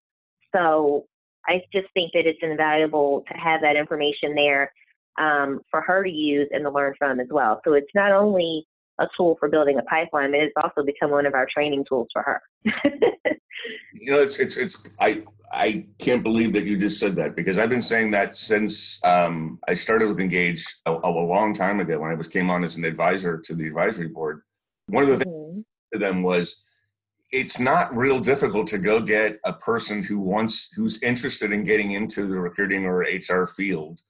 So 0.55 1.05
I 1.47 1.63
just 1.73 1.89
think 1.95 2.13
that 2.15 2.27
it's 2.27 2.39
invaluable 2.43 3.25
to 3.31 3.39
have 3.39 3.61
that 3.61 3.77
information 3.77 4.35
there 4.35 4.73
um, 5.19 5.61
for 5.71 5.81
her 5.83 6.03
to 6.03 6.11
use 6.11 6.49
and 6.53 6.65
to 6.65 6.71
learn 6.71 6.95
from 6.99 7.21
as 7.21 7.27
well. 7.31 7.61
So 7.65 7.75
it's 7.75 7.91
not 7.95 8.13
only 8.13 8.67
a 8.99 9.07
tool 9.17 9.37
for 9.39 9.49
building 9.49 9.79
a 9.79 9.83
pipeline, 9.83 10.31
but 10.31 10.41
it's 10.41 10.55
also 10.63 10.85
become 10.85 11.11
one 11.11 11.27
of 11.27 11.35
our 11.35 11.47
training 11.53 11.85
tools 11.89 12.09
for 12.13 12.23
her. 12.23 12.43
you 13.95 14.11
know, 14.11 14.21
it's 14.21 14.39
it's 14.39 14.57
it's 14.57 14.85
I 15.01 15.25
I 15.53 15.87
can't 15.99 16.23
believe 16.23 16.53
that 16.53 16.65
you 16.65 16.77
just 16.77 16.99
said 16.99 17.17
that 17.17 17.35
because 17.35 17.59
I've 17.59 17.71
been 17.71 17.83
saying 17.83 18.11
that 18.13 18.37
since 18.37 19.03
um, 19.05 19.59
I 19.69 19.75
started 19.75 20.09
with 20.09 20.21
Engage 20.21 20.65
a, 20.87 20.93
a, 20.93 21.09
long 21.09 21.55
time 21.55 21.81
ago 21.81 21.99
when 21.99 22.11
I 22.11 22.15
was 22.15 22.29
came 22.29 22.51
on 22.51 22.65
as 22.65 22.77
an 22.77 22.85
advisor 22.85 23.39
to 23.39 23.55
the 23.55 23.67
advisory 23.67 24.09
board. 24.09 24.43
One 24.87 25.05
of 25.05 25.19
the 25.19 25.25
mm-hmm. 25.25 25.55
things 25.55 25.65
to 25.93 25.99
them 25.99 26.23
was 26.23 26.65
it's 27.31 27.61
not 27.61 27.95
real 27.97 28.19
difficult 28.19 28.67
to 28.69 28.79
go 28.79 29.01
get 29.01 29.39
a 29.45 29.53
person 29.53 30.03
who 30.03 30.19
wants 30.19 30.71
who's 30.75 31.03
interested 31.03 31.53
in 31.53 31.65
getting 31.65 31.93
into 31.93 32.27
the 32.27 32.39
recruiting 32.39 32.85
or 32.85 33.01
HR 33.01 33.47
field 33.47 34.01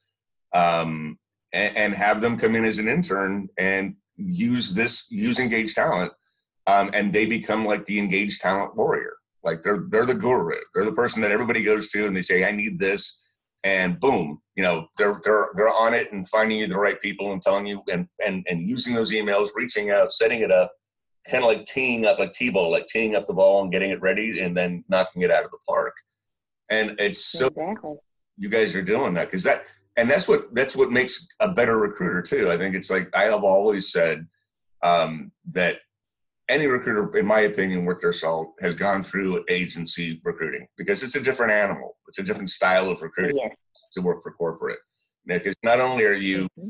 um, 0.52 1.18
and, 1.52 1.76
and, 1.76 1.94
have 1.94 2.20
them 2.20 2.36
come 2.36 2.54
in 2.54 2.64
as 2.64 2.78
an 2.78 2.88
intern 2.88 3.48
and 3.58 3.96
use 4.18 4.74
this 4.74 5.06
use 5.10 5.38
Engage 5.38 5.74
Talent 5.74 6.12
um, 6.66 6.90
and 6.92 7.12
they 7.12 7.24
become 7.24 7.64
like 7.64 7.86
the 7.86 7.98
Engage 7.98 8.38
Talent 8.38 8.76
warrior. 8.76 9.14
Like 9.42 9.62
they're 9.62 9.84
they're 9.88 10.06
the 10.06 10.14
guru. 10.14 10.58
They're 10.74 10.84
the 10.84 10.92
person 10.92 11.22
that 11.22 11.30
everybody 11.30 11.64
goes 11.64 11.88
to 11.90 12.06
and 12.06 12.14
they 12.14 12.22
say 12.22 12.44
i 12.44 12.50
need 12.50 12.78
this 12.78 13.24
and 13.64 13.98
boom 13.98 14.40
you 14.54 14.62
know 14.62 14.86
they're 14.96 15.20
they're 15.24 15.48
they're 15.56 15.68
on 15.68 15.92
it 15.92 16.12
and 16.12 16.28
finding 16.28 16.58
you 16.58 16.66
the 16.68 16.78
right 16.78 17.00
people 17.00 17.32
and 17.32 17.42
telling 17.42 17.66
you 17.66 17.82
and 17.90 18.06
and, 18.24 18.46
and 18.48 18.60
using 18.60 18.94
those 18.94 19.10
emails 19.10 19.48
reaching 19.56 19.90
out 19.90 20.12
setting 20.12 20.42
it 20.42 20.52
up 20.52 20.70
kind 21.28 21.44
of 21.44 21.50
like 21.50 21.64
teeing 21.66 22.06
up 22.06 22.18
like 22.18 22.32
t-ball 22.32 22.70
like 22.70 22.86
teeing 22.86 23.14
up 23.14 23.26
the 23.26 23.32
ball 23.32 23.62
and 23.62 23.72
getting 23.72 23.90
it 23.90 24.00
ready 24.00 24.40
and 24.40 24.56
then 24.56 24.84
knocking 24.88 25.22
it 25.22 25.30
out 25.30 25.44
of 25.44 25.50
the 25.50 25.58
park. 25.66 25.94
And 26.70 26.96
it's 26.98 27.24
so 27.24 27.46
exactly. 27.46 27.94
you 28.36 28.48
guys 28.48 28.76
are 28.76 28.82
doing 28.82 29.14
that 29.14 29.26
because 29.26 29.44
that 29.44 29.64
and 29.98 30.08
that's 30.08 30.28
what 30.28 30.54
that's 30.54 30.76
what 30.76 30.92
makes 30.92 31.26
a 31.40 31.48
better 31.48 31.76
recruiter 31.76 32.22
too. 32.22 32.50
I 32.50 32.56
think 32.56 32.74
it's 32.74 32.90
like 32.90 33.10
I 33.14 33.24
have 33.24 33.42
always 33.42 33.90
said 33.90 34.26
um, 34.82 35.32
that 35.50 35.80
any 36.48 36.66
recruiter, 36.66 37.14
in 37.16 37.26
my 37.26 37.40
opinion, 37.40 37.84
worth 37.84 38.00
their 38.00 38.12
salt, 38.12 38.54
has 38.60 38.76
gone 38.76 39.02
through 39.02 39.44
agency 39.50 40.20
recruiting 40.24 40.68
because 40.78 41.02
it's 41.02 41.16
a 41.16 41.20
different 41.20 41.52
animal. 41.52 41.96
It's 42.06 42.20
a 42.20 42.22
different 42.22 42.50
style 42.50 42.88
of 42.88 43.02
recruiting 43.02 43.50
to 43.92 44.00
work 44.00 44.22
for 44.22 44.32
corporate. 44.32 44.78
Because 45.26 45.56
not 45.64 45.80
only 45.80 46.04
are 46.04 46.12
you 46.12 46.44
mm-hmm. 46.58 46.68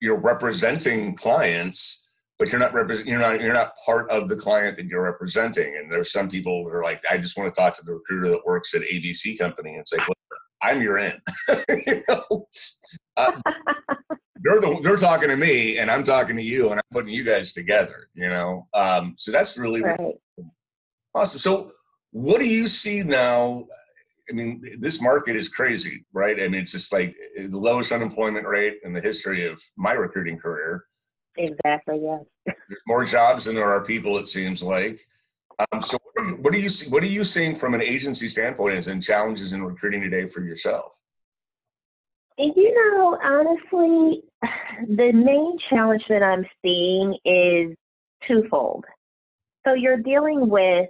you're 0.00 0.18
representing 0.18 1.14
clients, 1.14 2.08
but 2.38 2.50
you're 2.50 2.60
not 2.60 2.72
represent 2.72 3.06
you're 3.06 3.20
not 3.20 3.42
you're 3.42 3.52
not 3.52 3.74
part 3.84 4.08
of 4.08 4.30
the 4.30 4.36
client 4.36 4.78
that 4.78 4.86
you're 4.86 5.02
representing. 5.02 5.76
And 5.76 5.92
there's 5.92 6.12
some 6.12 6.30
people 6.30 6.64
that 6.64 6.74
are 6.74 6.82
like, 6.82 7.02
I 7.10 7.18
just 7.18 7.36
want 7.36 7.54
to 7.54 7.60
talk 7.60 7.74
to 7.74 7.84
the 7.84 7.92
recruiter 7.92 8.30
that 8.30 8.46
works 8.46 8.72
at 8.72 8.80
ABC 8.80 9.38
company 9.38 9.74
and 9.74 9.86
say, 9.86 9.98
well, 9.98 10.14
I'm 10.62 10.82
your 10.82 10.98
in. 10.98 11.20
you 11.86 12.02
know? 12.08 12.46
uh, 13.16 13.40
they're 14.42 14.60
the, 14.60 14.80
they're 14.82 14.96
talking 14.96 15.28
to 15.28 15.36
me, 15.36 15.78
and 15.78 15.90
I'm 15.90 16.02
talking 16.02 16.36
to 16.36 16.42
you, 16.42 16.70
and 16.70 16.78
I'm 16.78 16.84
putting 16.92 17.10
you 17.10 17.24
guys 17.24 17.52
together. 17.52 18.08
You 18.14 18.28
know, 18.28 18.68
um, 18.74 19.14
so 19.16 19.30
that's 19.30 19.58
really, 19.58 19.82
right. 19.82 20.14
awesome. 21.14 21.40
So, 21.40 21.72
what 22.12 22.38
do 22.38 22.48
you 22.48 22.66
see 22.68 23.02
now? 23.02 23.66
I 24.28 24.32
mean, 24.32 24.62
this 24.78 25.02
market 25.02 25.34
is 25.34 25.48
crazy, 25.48 26.04
right? 26.12 26.40
I 26.40 26.48
mean, 26.48 26.62
it's 26.62 26.72
just 26.72 26.92
like 26.92 27.16
the 27.36 27.48
lowest 27.48 27.90
unemployment 27.90 28.46
rate 28.46 28.78
in 28.84 28.92
the 28.92 29.00
history 29.00 29.46
of 29.46 29.60
my 29.76 29.92
recruiting 29.92 30.38
career. 30.38 30.84
Exactly. 31.36 32.00
Yes. 32.02 32.20
There's 32.68 32.82
more 32.86 33.04
jobs 33.04 33.44
than 33.44 33.56
there 33.56 33.68
are 33.68 33.84
people. 33.84 34.18
It 34.18 34.28
seems 34.28 34.62
like. 34.62 35.00
Um, 35.72 35.82
so 35.82 35.98
what 36.02 36.24
are, 36.24 36.28
you, 36.28 36.36
what 36.36 36.54
are, 36.54 36.58
you, 36.58 36.70
what 36.88 37.02
are 37.02 37.06
you 37.06 37.24
seeing 37.24 37.54
from 37.54 37.74
an 37.74 37.82
agency 37.82 38.28
standpoint 38.28 38.76
as 38.76 38.88
in 38.88 39.00
challenges 39.00 39.52
in 39.52 39.62
recruiting 39.62 40.00
today 40.00 40.26
for 40.26 40.42
yourself? 40.42 40.92
You 42.38 42.74
know, 42.74 43.18
honestly, 43.22 44.22
the 44.88 45.12
main 45.12 45.58
challenge 45.68 46.02
that 46.08 46.22
I'm 46.22 46.46
seeing 46.62 47.18
is 47.26 47.76
twofold. 48.26 48.86
So 49.66 49.74
you're 49.74 49.98
dealing 49.98 50.48
with 50.48 50.88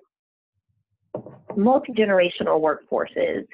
multi 1.56 1.92
generational 1.92 2.60
workforces, 2.60 3.46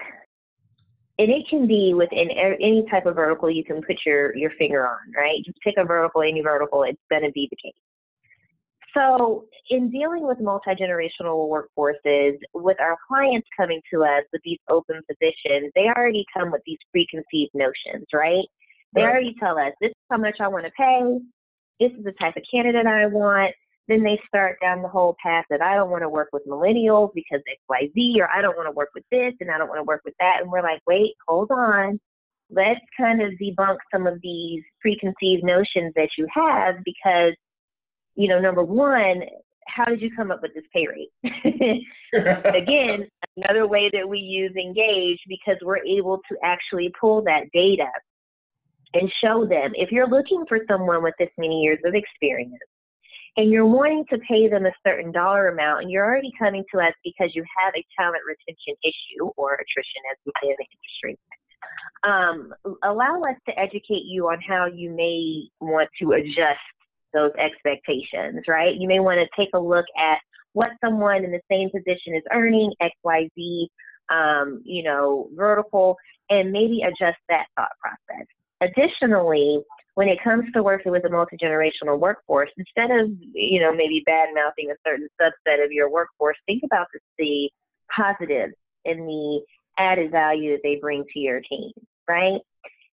and 1.18 1.30
it 1.30 1.48
can 1.48 1.66
be 1.66 1.94
within 1.94 2.30
any 2.30 2.84
type 2.90 3.06
of 3.06 3.14
vertical 3.14 3.50
you 3.50 3.64
can 3.64 3.80
put 3.80 3.96
your, 4.04 4.36
your 4.36 4.50
finger 4.58 4.86
on, 4.86 4.98
right? 5.16 5.42
Just 5.46 5.58
pick 5.60 5.76
a 5.78 5.84
vertical, 5.84 6.20
any 6.20 6.42
vertical, 6.42 6.82
it's 6.82 7.00
going 7.10 7.22
to 7.22 7.32
be 7.32 7.48
the 7.50 7.56
case. 7.56 7.72
So, 8.96 9.44
in 9.68 9.90
dealing 9.90 10.26
with 10.26 10.40
multi 10.40 10.70
generational 10.70 11.50
workforces, 11.50 12.38
with 12.54 12.80
our 12.80 12.96
clients 13.06 13.46
coming 13.56 13.82
to 13.92 14.04
us 14.04 14.22
with 14.32 14.40
these 14.42 14.58
open 14.70 15.00
positions, 15.08 15.70
they 15.74 15.88
already 15.94 16.24
come 16.34 16.50
with 16.50 16.62
these 16.64 16.78
preconceived 16.92 17.50
notions, 17.52 18.06
right? 18.14 18.46
They 18.94 19.02
right. 19.02 19.10
already 19.10 19.34
tell 19.38 19.58
us 19.58 19.72
this 19.80 19.90
is 19.90 19.96
how 20.10 20.16
much 20.16 20.36
I 20.40 20.48
want 20.48 20.64
to 20.64 20.72
pay, 20.76 21.18
this 21.80 21.92
is 21.98 22.04
the 22.04 22.12
type 22.12 22.36
of 22.36 22.42
candidate 22.50 22.86
I 22.86 23.06
want. 23.06 23.54
Then 23.88 24.02
they 24.02 24.18
start 24.26 24.58
down 24.60 24.82
the 24.82 24.88
whole 24.88 25.16
path 25.22 25.44
that 25.50 25.62
I 25.62 25.74
don't 25.74 25.90
want 25.90 26.02
to 26.02 26.08
work 26.08 26.30
with 26.32 26.46
millennials 26.46 27.10
because 27.14 27.40
XYZ, 27.70 28.18
or 28.18 28.28
I 28.28 28.42
don't 28.42 28.56
want 28.56 28.66
to 28.66 28.72
work 28.72 28.90
with 28.94 29.04
this 29.12 29.34
and 29.40 29.50
I 29.50 29.58
don't 29.58 29.68
want 29.68 29.78
to 29.78 29.84
work 29.84 30.00
with 30.04 30.14
that. 30.18 30.38
And 30.40 30.50
we're 30.50 30.62
like, 30.62 30.80
wait, 30.86 31.12
hold 31.28 31.50
on. 31.52 32.00
Let's 32.50 32.80
kind 32.96 33.22
of 33.22 33.32
debunk 33.40 33.76
some 33.92 34.06
of 34.06 34.20
these 34.22 34.62
preconceived 34.80 35.44
notions 35.44 35.92
that 35.94 36.08
you 36.18 36.26
have 36.34 36.76
because 36.84 37.34
you 38.16 38.28
know, 38.28 38.40
number 38.40 38.62
one, 38.62 39.22
how 39.68 39.84
did 39.84 40.00
you 40.00 40.10
come 40.16 40.30
up 40.30 40.40
with 40.42 40.52
this 40.54 40.64
pay 40.72 40.86
rate? 40.86 41.82
Again, 42.54 43.08
another 43.36 43.66
way 43.66 43.90
that 43.92 44.08
we 44.08 44.18
use 44.18 44.52
Engage 44.56 45.18
because 45.28 45.56
we're 45.62 45.84
able 45.84 46.18
to 46.30 46.36
actually 46.42 46.92
pull 46.98 47.22
that 47.24 47.44
data 47.52 47.88
and 48.94 49.12
show 49.22 49.46
them 49.46 49.72
if 49.74 49.90
you're 49.90 50.08
looking 50.08 50.44
for 50.48 50.60
someone 50.68 51.02
with 51.02 51.14
this 51.18 51.28
many 51.38 51.60
years 51.60 51.78
of 51.84 51.94
experience 51.94 52.54
and 53.36 53.50
you're 53.50 53.66
wanting 53.66 54.04
to 54.08 54.18
pay 54.18 54.48
them 54.48 54.64
a 54.64 54.72
certain 54.86 55.12
dollar 55.12 55.48
amount 55.48 55.82
and 55.82 55.90
you're 55.90 56.04
already 56.04 56.32
coming 56.38 56.64
to 56.72 56.80
us 56.80 56.94
because 57.04 57.34
you 57.34 57.44
have 57.58 57.74
a 57.76 57.84
talent 57.98 58.22
retention 58.26 58.74
issue 58.82 59.26
or 59.36 59.54
attrition 59.54 60.00
as 60.10 60.18
we 60.24 60.32
say 60.42 60.50
in 60.50 60.56
the 60.58 60.66
industry 60.72 61.18
um, 62.04 62.54
allow 62.84 63.20
us 63.22 63.36
to 63.48 63.58
educate 63.58 64.04
you 64.04 64.28
on 64.28 64.40
how 64.40 64.66
you 64.66 64.90
may 64.90 65.48
want 65.60 65.88
to 66.00 66.12
adjust 66.12 66.60
those 67.12 67.32
expectations, 67.38 68.42
right? 68.48 68.74
You 68.74 68.88
may 68.88 69.00
want 69.00 69.18
to 69.18 69.40
take 69.40 69.50
a 69.54 69.58
look 69.58 69.86
at 69.98 70.18
what 70.52 70.70
someone 70.82 71.24
in 71.24 71.30
the 71.30 71.40
same 71.50 71.70
position 71.70 72.14
is 72.14 72.22
earning, 72.32 72.72
XYZ, 72.80 73.66
um, 74.08 74.62
you 74.64 74.82
know, 74.82 75.28
vertical, 75.34 75.96
and 76.30 76.50
maybe 76.50 76.82
adjust 76.82 77.18
that 77.28 77.46
thought 77.56 77.72
process. 77.80 78.26
Additionally, 78.60 79.60
when 79.94 80.08
it 80.08 80.18
comes 80.22 80.44
to 80.52 80.62
working 80.62 80.92
with 80.92 81.04
a 81.04 81.10
multi-generational 81.10 81.98
workforce, 81.98 82.50
instead 82.56 82.90
of, 82.90 83.10
you 83.34 83.60
know, 83.60 83.74
maybe 83.74 84.02
bad 84.06 84.28
mouthing 84.34 84.70
a 84.70 84.74
certain 84.86 85.08
subset 85.20 85.64
of 85.64 85.72
your 85.72 85.90
workforce, 85.90 86.36
think 86.46 86.62
about 86.64 86.86
the, 86.92 87.00
the 87.18 87.50
positives 87.94 88.54
and 88.84 89.00
the 89.00 89.40
added 89.78 90.10
value 90.10 90.52
that 90.52 90.60
they 90.62 90.76
bring 90.76 91.04
to 91.12 91.18
your 91.18 91.40
team, 91.40 91.72
right? 92.08 92.40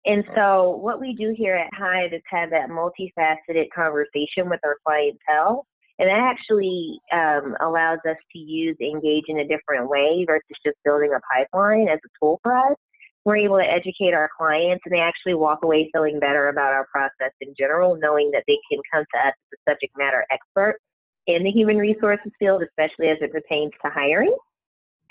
And 0.06 0.24
so, 0.36 0.78
what 0.82 1.00
we 1.00 1.14
do 1.14 1.34
here 1.38 1.56
at 1.56 1.70
Hive 1.74 2.14
is 2.14 2.22
have 2.30 2.50
that 2.50 2.70
multifaceted 2.70 3.68
conversation 3.74 4.50
with 4.50 4.60
our 4.64 4.78
clientele. 4.86 5.66
And 6.00 6.10
that 6.10 6.18
actually 6.18 7.00
um, 7.14 7.56
allows 7.62 8.00
us 8.10 8.18
to 8.34 8.40
use 8.40 8.76
engage 8.82 9.26
in 9.28 9.40
a 9.40 9.48
different 9.48 9.88
way 9.88 10.26
versus 10.26 10.58
just 10.66 10.78
building 10.84 11.12
a 11.14 11.20
pipeline 11.32 11.88
as 11.88 12.00
a 12.04 12.10
tool 12.20 12.40
for 12.42 12.58
us. 12.58 12.76
We're 13.24 13.38
able 13.38 13.58
to 13.58 13.64
educate 13.64 14.16
our 14.16 14.28
clients 14.36 14.82
and 14.86 14.96
they 14.96 15.00
actually 15.00 15.36
walk 15.36 15.60
away 15.62 15.92
feeling 15.94 16.20
better 16.20 16.48
about 16.50 16.74
our 16.74 16.88
process 16.92 17.32
in 17.40 17.54
general, 17.56 17.96
knowing 18.02 18.32
that 18.32 18.44
they 18.48 18.58
can 18.72 18.82
come 18.92 19.06
to 19.14 19.20
us 19.20 19.34
as 19.54 19.60
a 19.60 19.72
subject 19.72 19.96
matter 19.96 20.26
expert 20.32 20.80
in 21.28 21.44
the 21.44 21.52
human 21.52 21.78
resources 21.78 22.32
field, 22.40 22.64
especially 22.64 23.10
as 23.10 23.18
it 23.22 23.32
pertains 23.32 23.72
to 23.86 23.92
hiring, 23.92 24.36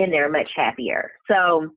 and 0.01 0.13
they're 0.13 0.29
much 0.29 0.51
happier. 0.57 1.13
So, 1.29 1.71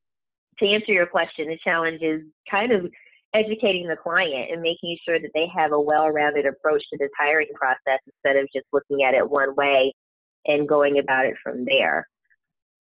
to 0.60 0.68
answer 0.68 0.92
your 0.92 1.08
question, 1.08 1.48
the 1.48 1.58
challenge 1.64 2.02
is 2.02 2.22
kind 2.50 2.72
of 2.72 2.86
educating 3.34 3.88
the 3.88 3.96
client 3.96 4.52
and 4.52 4.62
making 4.62 4.98
sure 5.06 5.20
that 5.20 5.32
they 5.34 5.48
have 5.56 5.72
a 5.72 5.80
well-rounded 5.80 6.46
approach 6.46 6.84
to 6.92 6.98
this 6.98 7.10
hiring 7.18 7.48
process 7.56 8.00
instead 8.06 8.36
of 8.42 8.48
just 8.54 8.66
looking 8.72 9.04
at 9.04 9.14
it 9.14 9.28
one 9.28 9.56
way 9.56 9.94
and 10.46 10.68
going 10.68 11.00
about 11.00 11.26
it 11.26 11.36
from 11.44 11.66
there. 11.66 12.08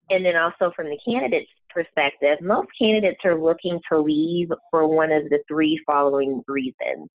And 0.10 0.26
then 0.26 0.36
also 0.36 0.72
from 0.76 0.88
the 0.88 1.00
candidate's 1.06 1.50
perspective, 1.70 2.40
most 2.42 2.68
candidates 2.80 3.22
are 3.24 3.42
looking 3.42 3.80
to 3.92 4.00
leave 4.00 4.50
for 4.70 4.88
one 4.88 5.12
of 5.12 5.24
the 5.30 5.40
three 5.48 5.80
following 5.86 6.44
reasons 6.48 7.10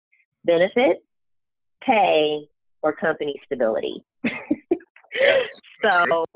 benefits, 0.45 1.01
pay, 1.83 2.47
or 2.83 2.95
company 2.95 3.41
stability. 3.47 4.05
so 5.83 6.27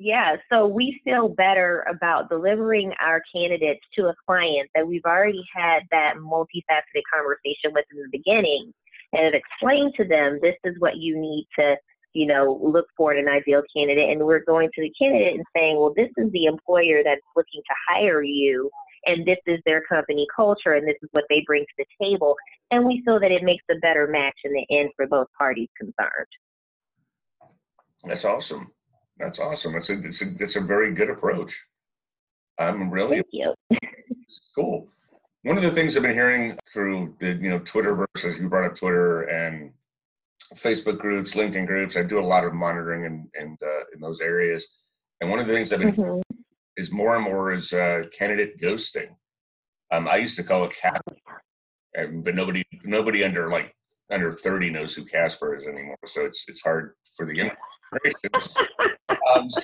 yeah, 0.00 0.36
so 0.50 0.66
we 0.66 1.00
feel 1.04 1.28
better 1.28 1.84
about 1.88 2.28
delivering 2.28 2.92
our 3.00 3.22
candidates 3.34 3.80
to 3.96 4.06
a 4.06 4.14
client 4.26 4.68
that 4.74 4.86
we've 4.86 5.04
already 5.04 5.42
had 5.54 5.82
that 5.90 6.14
multifaceted 6.16 7.02
conversation 7.12 7.72
with 7.72 7.84
in 7.92 7.98
the 7.98 8.08
beginning 8.10 8.72
and 9.12 9.24
have 9.24 9.34
explained 9.34 9.94
to 9.96 10.04
them 10.04 10.38
this 10.42 10.56
is 10.64 10.74
what 10.78 10.96
you 10.96 11.18
need 11.18 11.46
to, 11.58 11.76
you 12.12 12.26
know, 12.26 12.60
look 12.62 12.86
for 12.96 13.14
in 13.14 13.26
an 13.26 13.32
ideal 13.32 13.62
candidate. 13.76 14.10
And 14.10 14.24
we're 14.24 14.44
going 14.44 14.70
to 14.74 14.82
the 14.82 14.92
candidate 15.00 15.34
and 15.34 15.44
saying, 15.56 15.76
well, 15.76 15.94
this 15.96 16.10
is 16.16 16.30
the 16.32 16.46
employer 16.46 17.02
that's 17.04 17.20
looking 17.36 17.60
to 17.60 17.74
hire 17.88 18.22
you 18.22 18.70
and 19.06 19.26
this 19.26 19.38
is 19.46 19.60
their 19.66 19.82
company 19.82 20.26
culture 20.34 20.72
and 20.74 20.86
this 20.86 20.96
is 21.02 21.08
what 21.12 21.24
they 21.28 21.42
bring 21.46 21.62
to 21.62 21.84
the 21.84 22.04
table. 22.04 22.36
And 22.70 22.84
we 22.84 23.02
feel 23.04 23.20
that 23.20 23.30
it 23.30 23.42
makes 23.42 23.64
a 23.70 23.76
better 23.76 24.06
match 24.06 24.36
in 24.44 24.52
the 24.52 24.66
end 24.70 24.90
for 24.96 25.06
both 25.06 25.28
parties 25.38 25.68
concerned. 25.78 26.26
That's 28.04 28.24
awesome. 28.24 28.72
That's 29.18 29.38
awesome. 29.38 29.72
That's 29.74 29.90
a, 29.90 29.98
it's 30.00 30.22
a, 30.22 30.26
it's 30.40 30.56
a 30.56 30.60
very 30.60 30.92
good 30.92 31.10
approach. 31.10 31.66
I'm 32.58 32.90
really 32.90 33.16
Thank 33.16 33.26
you. 33.32 33.54
cool. 34.54 34.88
One 35.42 35.56
of 35.56 35.62
the 35.62 35.70
things 35.70 35.96
I've 35.96 36.02
been 36.02 36.12
hearing 36.14 36.58
through 36.72 37.16
the 37.20 37.32
you 37.34 37.50
know 37.50 37.58
Twitter 37.60 37.94
versus 38.14 38.38
you 38.38 38.48
brought 38.48 38.70
up 38.70 38.76
Twitter 38.76 39.22
and 39.22 39.72
Facebook 40.54 40.98
groups, 40.98 41.34
LinkedIn 41.34 41.66
groups. 41.66 41.96
I 41.96 42.02
do 42.02 42.18
a 42.18 42.24
lot 42.24 42.44
of 42.44 42.54
monitoring 42.54 43.04
in 43.04 43.28
in, 43.40 43.56
uh, 43.62 43.80
in 43.94 44.00
those 44.00 44.20
areas, 44.20 44.78
and 45.20 45.28
one 45.30 45.38
of 45.38 45.46
the 45.46 45.52
things 45.52 45.72
I've 45.72 45.80
been 45.80 45.92
Mhm. 45.92 46.22
is 46.76 46.90
more 46.92 47.14
and 47.16 47.24
more 47.24 47.52
is 47.52 47.72
uh, 47.72 48.04
candidate 48.16 48.56
ghosting. 48.58 49.16
Um, 49.90 50.08
I 50.08 50.16
used 50.16 50.36
to 50.36 50.42
call 50.44 50.64
it 50.64 50.74
and- 51.94 52.24
but 52.24 52.34
nobody 52.34 52.64
nobody 52.84 53.22
under 53.24 53.50
like 53.50 53.74
under 54.10 54.32
thirty 54.32 54.70
knows 54.70 54.94
who 54.94 55.04
Casper 55.04 55.54
is 55.56 55.66
anymore. 55.66 55.98
So 56.06 56.24
it's 56.24 56.48
it's 56.48 56.62
hard 56.62 56.94
for 57.16 57.26
the 57.26 57.34
generations. 57.92 58.56
Um, 59.34 59.50
so, 59.50 59.62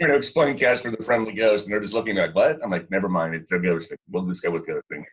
you 0.00 0.08
know, 0.08 0.14
explain 0.14 0.56
Casper 0.56 0.90
the 0.90 1.02
friendly 1.02 1.34
ghost, 1.34 1.64
and 1.64 1.72
they're 1.72 1.80
just 1.80 1.94
looking 1.94 2.16
like, 2.16 2.34
"What?" 2.34 2.60
I'm 2.62 2.70
like, 2.70 2.90
"Never 2.90 3.08
mind, 3.08 3.34
it's 3.34 3.52
a 3.52 3.56
ghosting. 3.56 3.96
We'll 4.10 4.26
just 4.26 4.42
go 4.42 4.50
with 4.50 4.66
ghosting." 4.66 5.04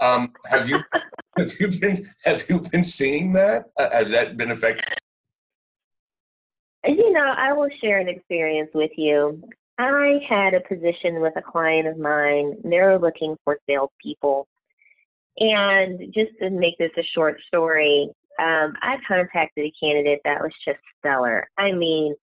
Um, 0.00 0.32
have 0.46 0.68
you 0.68 0.80
have 1.38 1.52
you 1.60 1.68
been 1.68 2.06
have 2.24 2.44
you 2.48 2.60
been 2.72 2.84
seeing 2.84 3.32
that? 3.34 3.66
Uh, 3.76 3.90
has 3.90 4.10
that 4.10 4.36
been 4.36 4.50
affected? 4.50 4.84
You 6.84 7.12
know, 7.12 7.34
I 7.36 7.52
will 7.52 7.70
share 7.82 7.98
an 7.98 8.08
experience 8.08 8.70
with 8.72 8.92
you. 8.96 9.42
I 9.78 10.20
had 10.28 10.54
a 10.54 10.60
position 10.60 11.20
with 11.20 11.34
a 11.36 11.42
client 11.42 11.86
of 11.86 11.98
mine. 11.98 12.56
They 12.64 12.80
were 12.80 12.98
looking 12.98 13.36
for 13.44 13.58
salespeople. 13.68 14.46
And 15.38 16.12
just 16.12 16.32
to 16.40 16.50
make 16.50 16.78
this 16.78 16.90
a 16.96 17.02
short 17.14 17.40
story, 17.46 18.08
um, 18.40 18.74
I 18.82 18.96
contacted 19.06 19.66
a 19.66 19.72
candidate 19.80 20.20
that 20.24 20.40
was 20.40 20.52
just 20.64 20.78
stellar. 20.98 21.48
I 21.58 21.72
mean, 21.72 22.14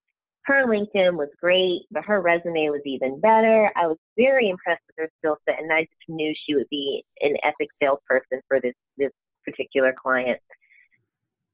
her 0.45 0.67
LinkedIn 0.67 1.15
was 1.17 1.29
great, 1.41 1.81
but 1.91 2.05
her 2.05 2.21
resume 2.21 2.69
was 2.69 2.81
even 2.85 3.19
better. 3.19 3.71
I 3.75 3.87
was 3.87 3.97
very 4.17 4.49
impressed 4.49 4.83
with 4.87 4.95
her 4.97 5.09
skill 5.19 5.37
set, 5.47 5.59
and 5.59 5.73
I 5.73 5.81
just 5.81 6.09
knew 6.09 6.33
she 6.45 6.55
would 6.55 6.69
be 6.69 7.03
an 7.21 7.35
epic 7.43 7.69
salesperson 7.81 8.41
for 8.47 8.59
this 8.61 8.75
this 8.97 9.11
particular 9.43 9.93
client. 9.99 10.39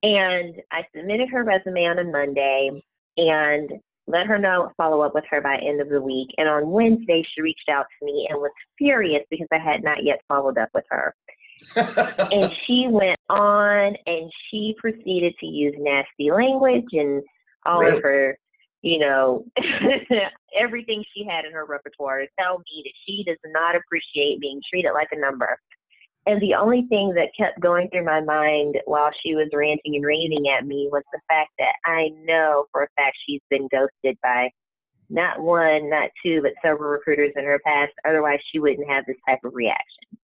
And 0.04 0.56
I 0.72 0.84
submitted 0.96 1.30
her 1.30 1.44
resume 1.44 1.86
on 1.86 2.00
a 2.00 2.04
Monday 2.04 2.72
and 3.18 3.72
let 4.08 4.26
her 4.26 4.38
know 4.38 4.72
follow 4.76 5.02
up 5.02 5.14
with 5.14 5.24
her 5.30 5.42
by 5.42 5.58
end 5.58 5.80
of 5.80 5.90
the 5.90 6.02
week. 6.02 6.30
And 6.38 6.50
on 6.50 6.72
Wednesday, 6.72 7.24
she 7.34 7.42
reached 7.42 7.70
out 7.70 7.86
to 8.00 8.06
me 8.06 8.28
and 8.30 8.40
was 8.40 8.52
furious 8.78 9.24
because 9.30 9.48
I 9.52 9.60
had 9.60 9.84
not 9.84 10.04
yet 10.04 10.22
followed 10.28 10.58
up 10.58 10.70
with 10.74 10.86
her. 10.90 11.16
And 11.76 12.52
she 12.68 12.88
went 12.90 13.20
on 13.30 13.96
and 14.06 14.32
she 14.50 14.76
proceeded 14.80 15.36
to 15.40 15.46
use 15.46 15.76
nasty 15.78 16.32
language 16.32 16.88
and 16.94 17.22
all 17.66 17.82
Really? 17.82 17.98
of 17.98 18.04
her, 18.04 18.38
you 18.82 19.00
know, 19.00 19.46
everything 20.60 21.04
she 21.14 21.26
had 21.26 21.46
in 21.46 21.52
her 21.54 21.66
repertoire 21.66 22.20
to 22.20 22.28
tell 22.40 22.58
me 22.60 22.84
that 22.84 22.94
she 23.06 23.24
does 23.26 23.38
not 23.48 23.76
appreciate 23.76 24.42
being 24.42 24.62
treated 24.70 24.92
like 24.94 25.10
a 25.12 25.20
number. 25.20 25.58
And 26.28 26.40
the 26.40 26.54
only 26.54 26.86
thing 26.88 27.14
that 27.16 27.30
kept 27.38 27.60
going 27.60 27.90
through 27.90 28.06
my 28.06 28.22
mind 28.22 28.78
while 28.86 29.10
she 29.24 29.34
was 29.34 29.50
ranting 29.54 29.96
and 29.96 30.06
raving 30.06 30.48
at 30.50 30.66
me 30.66 30.88
was 30.92 31.04
the 31.12 31.22
fact 31.28 31.50
that 31.58 31.74
I 31.86 32.10
know 32.26 32.66
for 32.72 32.84
a 32.84 32.88
fact 32.96 33.18
she's 33.26 33.42
been 33.50 33.68
ghosted 33.72 34.18
by 34.22 34.52
not 35.10 35.42
one, 35.42 35.90
not 35.90 36.10
two, 36.24 36.42
but 36.42 36.54
several 36.64 36.92
recruiters 36.92 37.34
in 37.36 37.44
her 37.44 37.60
past. 37.66 37.92
Otherwise, 38.08 38.40
she 38.52 38.60
wouldn't 38.60 38.90
have 38.90 39.06
this 39.06 39.18
type 39.28 39.40
of 39.44 39.54
reaction. 39.54 40.18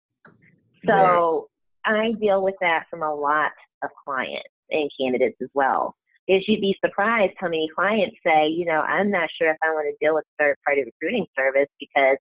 So 0.85 1.49
I 1.83 2.13
deal 2.21 2.43
with 2.43 2.55
that 2.61 2.85
from 2.89 3.01
a 3.03 3.13
lot 3.13 3.51
of 3.83 3.89
clients 4.05 4.49
and 4.69 4.89
candidates 4.99 5.37
as 5.41 5.49
well. 5.53 5.95
Is 6.27 6.43
you'd 6.47 6.61
be 6.61 6.75
surprised 6.83 7.33
how 7.37 7.47
many 7.47 7.69
clients 7.73 8.17
say, 8.25 8.47
you 8.47 8.65
know, 8.65 8.81
I'm 8.81 9.09
not 9.09 9.29
sure 9.39 9.49
if 9.49 9.57
I 9.63 9.69
want 9.69 9.87
to 9.87 10.05
deal 10.05 10.13
with 10.13 10.25
third 10.37 10.57
party 10.65 10.83
recruiting 10.83 11.25
service 11.37 11.69
because 11.79 12.17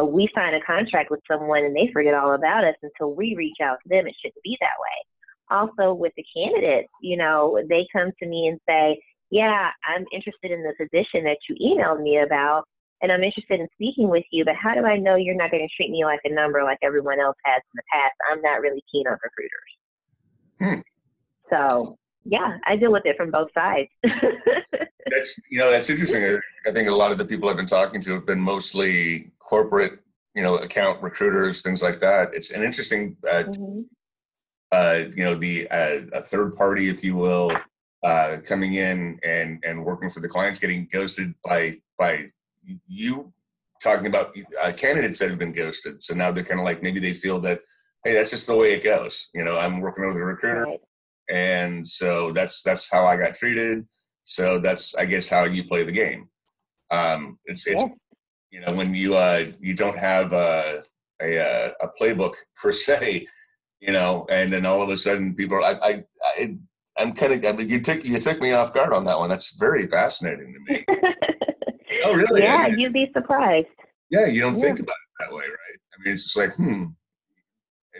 uh, 0.00 0.04
we 0.04 0.28
sign 0.34 0.54
a 0.54 0.60
contract 0.62 1.10
with 1.10 1.20
someone 1.30 1.64
and 1.64 1.76
they 1.76 1.90
forget 1.92 2.14
all 2.14 2.34
about 2.34 2.64
us 2.64 2.74
until 2.82 3.14
we 3.14 3.34
reach 3.36 3.56
out 3.62 3.76
to 3.82 3.88
them. 3.88 4.06
It 4.06 4.14
shouldn't 4.22 4.42
be 4.42 4.56
that 4.60 4.76
way. 4.80 5.58
Also, 5.58 5.92
with 5.92 6.12
the 6.16 6.24
candidates, 6.34 6.90
you 7.02 7.16
know, 7.16 7.60
they 7.68 7.86
come 7.92 8.10
to 8.20 8.26
me 8.26 8.48
and 8.48 8.58
say, 8.68 8.98
Yeah, 9.30 9.70
I'm 9.84 10.04
interested 10.12 10.50
in 10.50 10.62
the 10.62 10.74
position 10.78 11.24
that 11.24 11.38
you 11.48 11.56
emailed 11.56 12.02
me 12.02 12.18
about, 12.18 12.64
and 13.02 13.12
I'm 13.12 13.22
interested 13.22 13.60
in 13.60 13.68
speaking 13.74 14.08
with 14.08 14.24
you, 14.30 14.44
but 14.44 14.54
how 14.56 14.74
do 14.74 14.84
I 14.84 14.96
know 14.96 15.16
you're 15.16 15.36
not 15.36 15.50
going 15.50 15.66
to 15.66 15.74
treat 15.76 15.90
me 15.90 16.04
like 16.04 16.20
a 16.24 16.32
number 16.32 16.62
like 16.64 16.78
everyone 16.82 17.20
else 17.20 17.36
has 17.44 17.62
in 17.74 17.76
the 17.76 17.82
past? 17.92 18.14
I'm 18.30 18.42
not 18.42 18.60
really 18.60 18.82
keen 18.90 19.06
on 19.06 19.18
recruiters. 19.22 19.72
Hmm. 20.58 20.80
So, 21.50 21.98
yeah, 22.28 22.58
I 22.66 22.76
deal 22.76 22.92
with 22.92 23.06
it 23.06 23.16
from 23.16 23.30
both 23.30 23.50
sides. 23.54 23.88
That's 25.08 25.38
you 25.50 25.58
know 25.60 25.70
that's 25.70 25.88
interesting. 25.88 26.24
I- 26.66 26.72
think 26.72 26.88
a 26.88 26.92
lot 26.94 27.12
of 27.12 27.18
the 27.18 27.24
people 27.24 27.48
I've 27.48 27.56
been 27.56 27.64
talking 27.66 28.00
to 28.00 28.14
have 28.14 28.26
been 28.26 28.40
mostly 28.40 29.30
corporate, 29.38 30.00
you 30.34 30.42
know, 30.42 30.56
account 30.56 31.00
recruiters, 31.00 31.62
things 31.62 31.80
like 31.80 32.00
that. 32.00 32.34
It's 32.34 32.50
an 32.50 32.64
interesting, 32.64 33.16
uh, 33.24 33.44
Mhm. 33.44 33.84
uh, 34.72 35.02
you 35.14 35.22
know, 35.22 35.36
the 35.36 35.68
uh, 35.70 36.00
a 36.12 36.20
third 36.20 36.56
party, 36.56 36.88
if 36.88 37.04
you 37.04 37.14
will, 37.14 37.52
uh, 38.02 38.38
coming 38.44 38.74
in 38.74 39.20
and 39.22 39.62
and 39.64 39.84
working 39.84 40.10
for 40.10 40.18
the 40.18 40.28
clients, 40.28 40.58
getting 40.58 40.88
ghosted 40.92 41.34
by 41.44 41.76
by 41.98 42.26
you 42.88 43.32
talking 43.80 44.08
about 44.08 44.36
uh, 44.60 44.72
candidates 44.76 45.20
that 45.20 45.28
have 45.30 45.38
been 45.38 45.52
ghosted. 45.52 46.02
So 46.02 46.14
now 46.16 46.32
they're 46.32 46.42
kind 46.42 46.58
of 46.58 46.64
like 46.64 46.82
maybe 46.82 46.98
they 46.98 47.12
feel 47.12 47.38
that 47.42 47.60
hey, 48.02 48.12
that's 48.14 48.30
just 48.30 48.48
the 48.48 48.56
way 48.56 48.72
it 48.74 48.82
goes. 48.82 49.28
You 49.34 49.44
know, 49.44 49.56
I'm 49.56 49.78
working 49.80 50.04
with 50.06 50.16
a 50.16 50.20
recruiter, 50.24 50.62
Right. 50.64 50.80
And 51.30 51.86
so 51.86 52.32
that's 52.32 52.62
that's 52.62 52.90
how 52.90 53.06
I 53.06 53.16
got 53.16 53.34
treated. 53.34 53.86
So 54.24 54.58
that's 54.58 54.94
I 54.94 55.04
guess 55.06 55.28
how 55.28 55.44
you 55.44 55.64
play 55.64 55.84
the 55.84 55.92
game. 55.92 56.28
Um, 56.90 57.38
it's 57.46 57.66
it's 57.66 57.82
Yeah. 57.82 57.88
you 58.50 58.60
know 58.60 58.74
when 58.74 58.94
you 58.94 59.16
uh 59.16 59.44
you 59.60 59.74
don't 59.74 59.98
have 59.98 60.32
a 60.32 60.82
a, 61.22 61.72
a 61.80 61.88
playbook 62.00 62.34
per 62.62 62.72
se, 62.72 63.26
you 63.80 63.92
know, 63.92 64.26
and 64.30 64.52
then 64.52 64.66
all 64.66 64.82
of 64.82 64.90
a 64.90 64.96
sudden 64.96 65.34
people 65.34 65.56
are 65.56 65.62
I 65.62 65.72
I, 65.82 66.04
I 66.24 66.56
I'm 66.98 67.12
kind 67.12 67.32
of 67.32 67.44
I 67.44 67.52
mean 67.56 67.68
you 67.68 67.80
took 67.80 68.04
you 68.04 68.18
took 68.20 68.40
me 68.40 68.52
off 68.52 68.72
guard 68.74 68.92
on 68.92 69.04
that 69.04 69.18
one. 69.18 69.28
That's 69.28 69.56
very 69.56 69.86
fascinating 69.86 70.54
to 70.54 70.72
me. 70.72 70.84
Oh, 72.04 72.14
really? 72.14 72.42
yeah, 72.42 72.56
I 72.58 72.68
mean, 72.70 72.78
you'd 72.78 72.92
be 72.92 73.10
surprised. 73.14 73.66
yeah, 74.10 74.26
you 74.26 74.40
don't 74.40 74.56
Yeah. 74.56 74.64
think 74.66 74.80
about 74.80 74.90
it 74.94 75.24
that 75.24 75.32
way, 75.34 75.44
right? 75.44 75.78
I 75.94 76.02
mean, 76.04 76.12
it's 76.12 76.24
just 76.24 76.36
like, 76.36 76.54
hmm. 76.54 76.84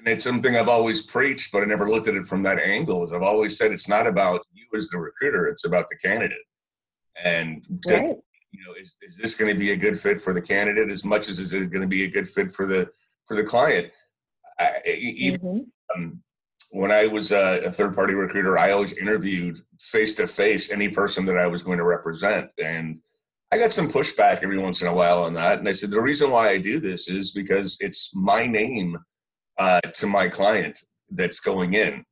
It's 0.06 0.24
something 0.24 0.56
I've 0.56 0.68
always 0.68 1.02
preached, 1.02 1.50
but 1.52 1.62
I 1.62 1.66
never 1.66 1.90
looked 1.90 2.06
at 2.06 2.14
it 2.14 2.26
from 2.26 2.44
that 2.44 2.60
angle. 2.60 3.02
Is 3.02 3.12
I've 3.12 3.22
always 3.22 3.58
said 3.58 3.72
it's 3.72 3.88
not 3.88 4.06
about 4.06 4.40
you 4.54 4.64
as 4.76 4.88
the 4.88 4.98
recruiter; 4.98 5.48
it's 5.48 5.64
about 5.64 5.88
the 5.88 5.96
candidate. 5.96 6.38
And 7.22 7.66
does- 7.80 8.00
Right. 8.00 8.16
you 8.52 8.64
know, 8.64 8.72
is 8.80 8.96
is 9.02 9.16
this 9.18 9.34
going 9.34 9.52
to 9.52 9.58
be 9.58 9.72
a 9.72 9.76
good 9.76 9.98
fit 9.98 10.20
for 10.20 10.32
the 10.32 10.40
candidate 10.40 10.90
as 10.90 11.04
much 11.04 11.28
as 11.28 11.40
is 11.40 11.52
it 11.52 11.70
going 11.70 11.82
to 11.82 11.88
be 11.88 12.04
a 12.04 12.08
good 12.08 12.28
fit 12.28 12.52
for 12.52 12.66
the 12.66 12.88
for 13.26 13.34
the 13.36 13.42
client? 13.42 13.90
I, 14.60 14.80
even 14.86 15.40
Mhm. 15.40 15.66
um, 15.94 16.22
when 16.70 16.92
I 16.92 17.08
was 17.08 17.32
a, 17.32 17.62
a 17.64 17.70
third 17.72 17.94
party 17.96 18.14
recruiter, 18.14 18.56
I 18.58 18.70
always 18.70 18.96
interviewed 18.96 19.58
face 19.80 20.14
to 20.16 20.26
face 20.28 20.70
any 20.70 20.88
person 20.88 21.26
that 21.26 21.36
I 21.36 21.46
was 21.48 21.62
going 21.64 21.78
to 21.78 21.84
represent. 21.84 22.50
And 22.62 23.00
I 23.52 23.58
got 23.58 23.72
some 23.72 23.88
pushback 23.90 24.42
every 24.42 24.58
once 24.58 24.82
in 24.82 24.88
a 24.88 24.94
while 24.94 25.22
on 25.24 25.34
that. 25.34 25.58
And 25.58 25.68
I 25.68 25.72
said, 25.72 25.90
the 25.90 26.00
reason 26.00 26.30
why 26.30 26.48
I 26.50 26.58
do 26.58 26.80
this 26.80 27.08
is 27.08 27.30
because 27.32 27.76
it's 27.80 28.14
my 28.16 28.46
name 28.46 28.98
uh, 29.58 29.80
to 29.80 30.06
my 30.06 30.28
client 30.28 30.78
that's 31.10 31.40
going 31.40 31.74
in. 31.74 32.04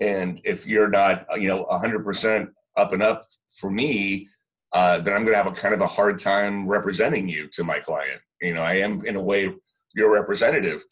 And 0.00 0.40
if 0.44 0.66
you're 0.66 0.90
not, 0.90 1.26
you 1.38 1.48
know, 1.48 1.64
100% 1.66 2.48
up 2.76 2.92
and 2.92 3.02
up 3.02 3.26
for 3.58 3.70
me, 3.70 4.28
uh, 4.72 4.98
then 4.98 5.14
I'm 5.14 5.22
going 5.22 5.34
to 5.34 5.42
have 5.42 5.46
a 5.46 5.52
kind 5.52 5.74
of 5.74 5.80
a 5.80 5.86
hard 5.86 6.18
time 6.18 6.66
representing 6.66 7.28
you 7.28 7.48
to 7.52 7.64
my 7.64 7.78
client. 7.78 8.20
You 8.40 8.54
know, 8.54 8.62
I 8.62 8.74
am 8.74 9.04
in 9.04 9.16
a 9.16 9.22
way 9.22 9.54
your 9.94 10.12
representative 10.12 10.82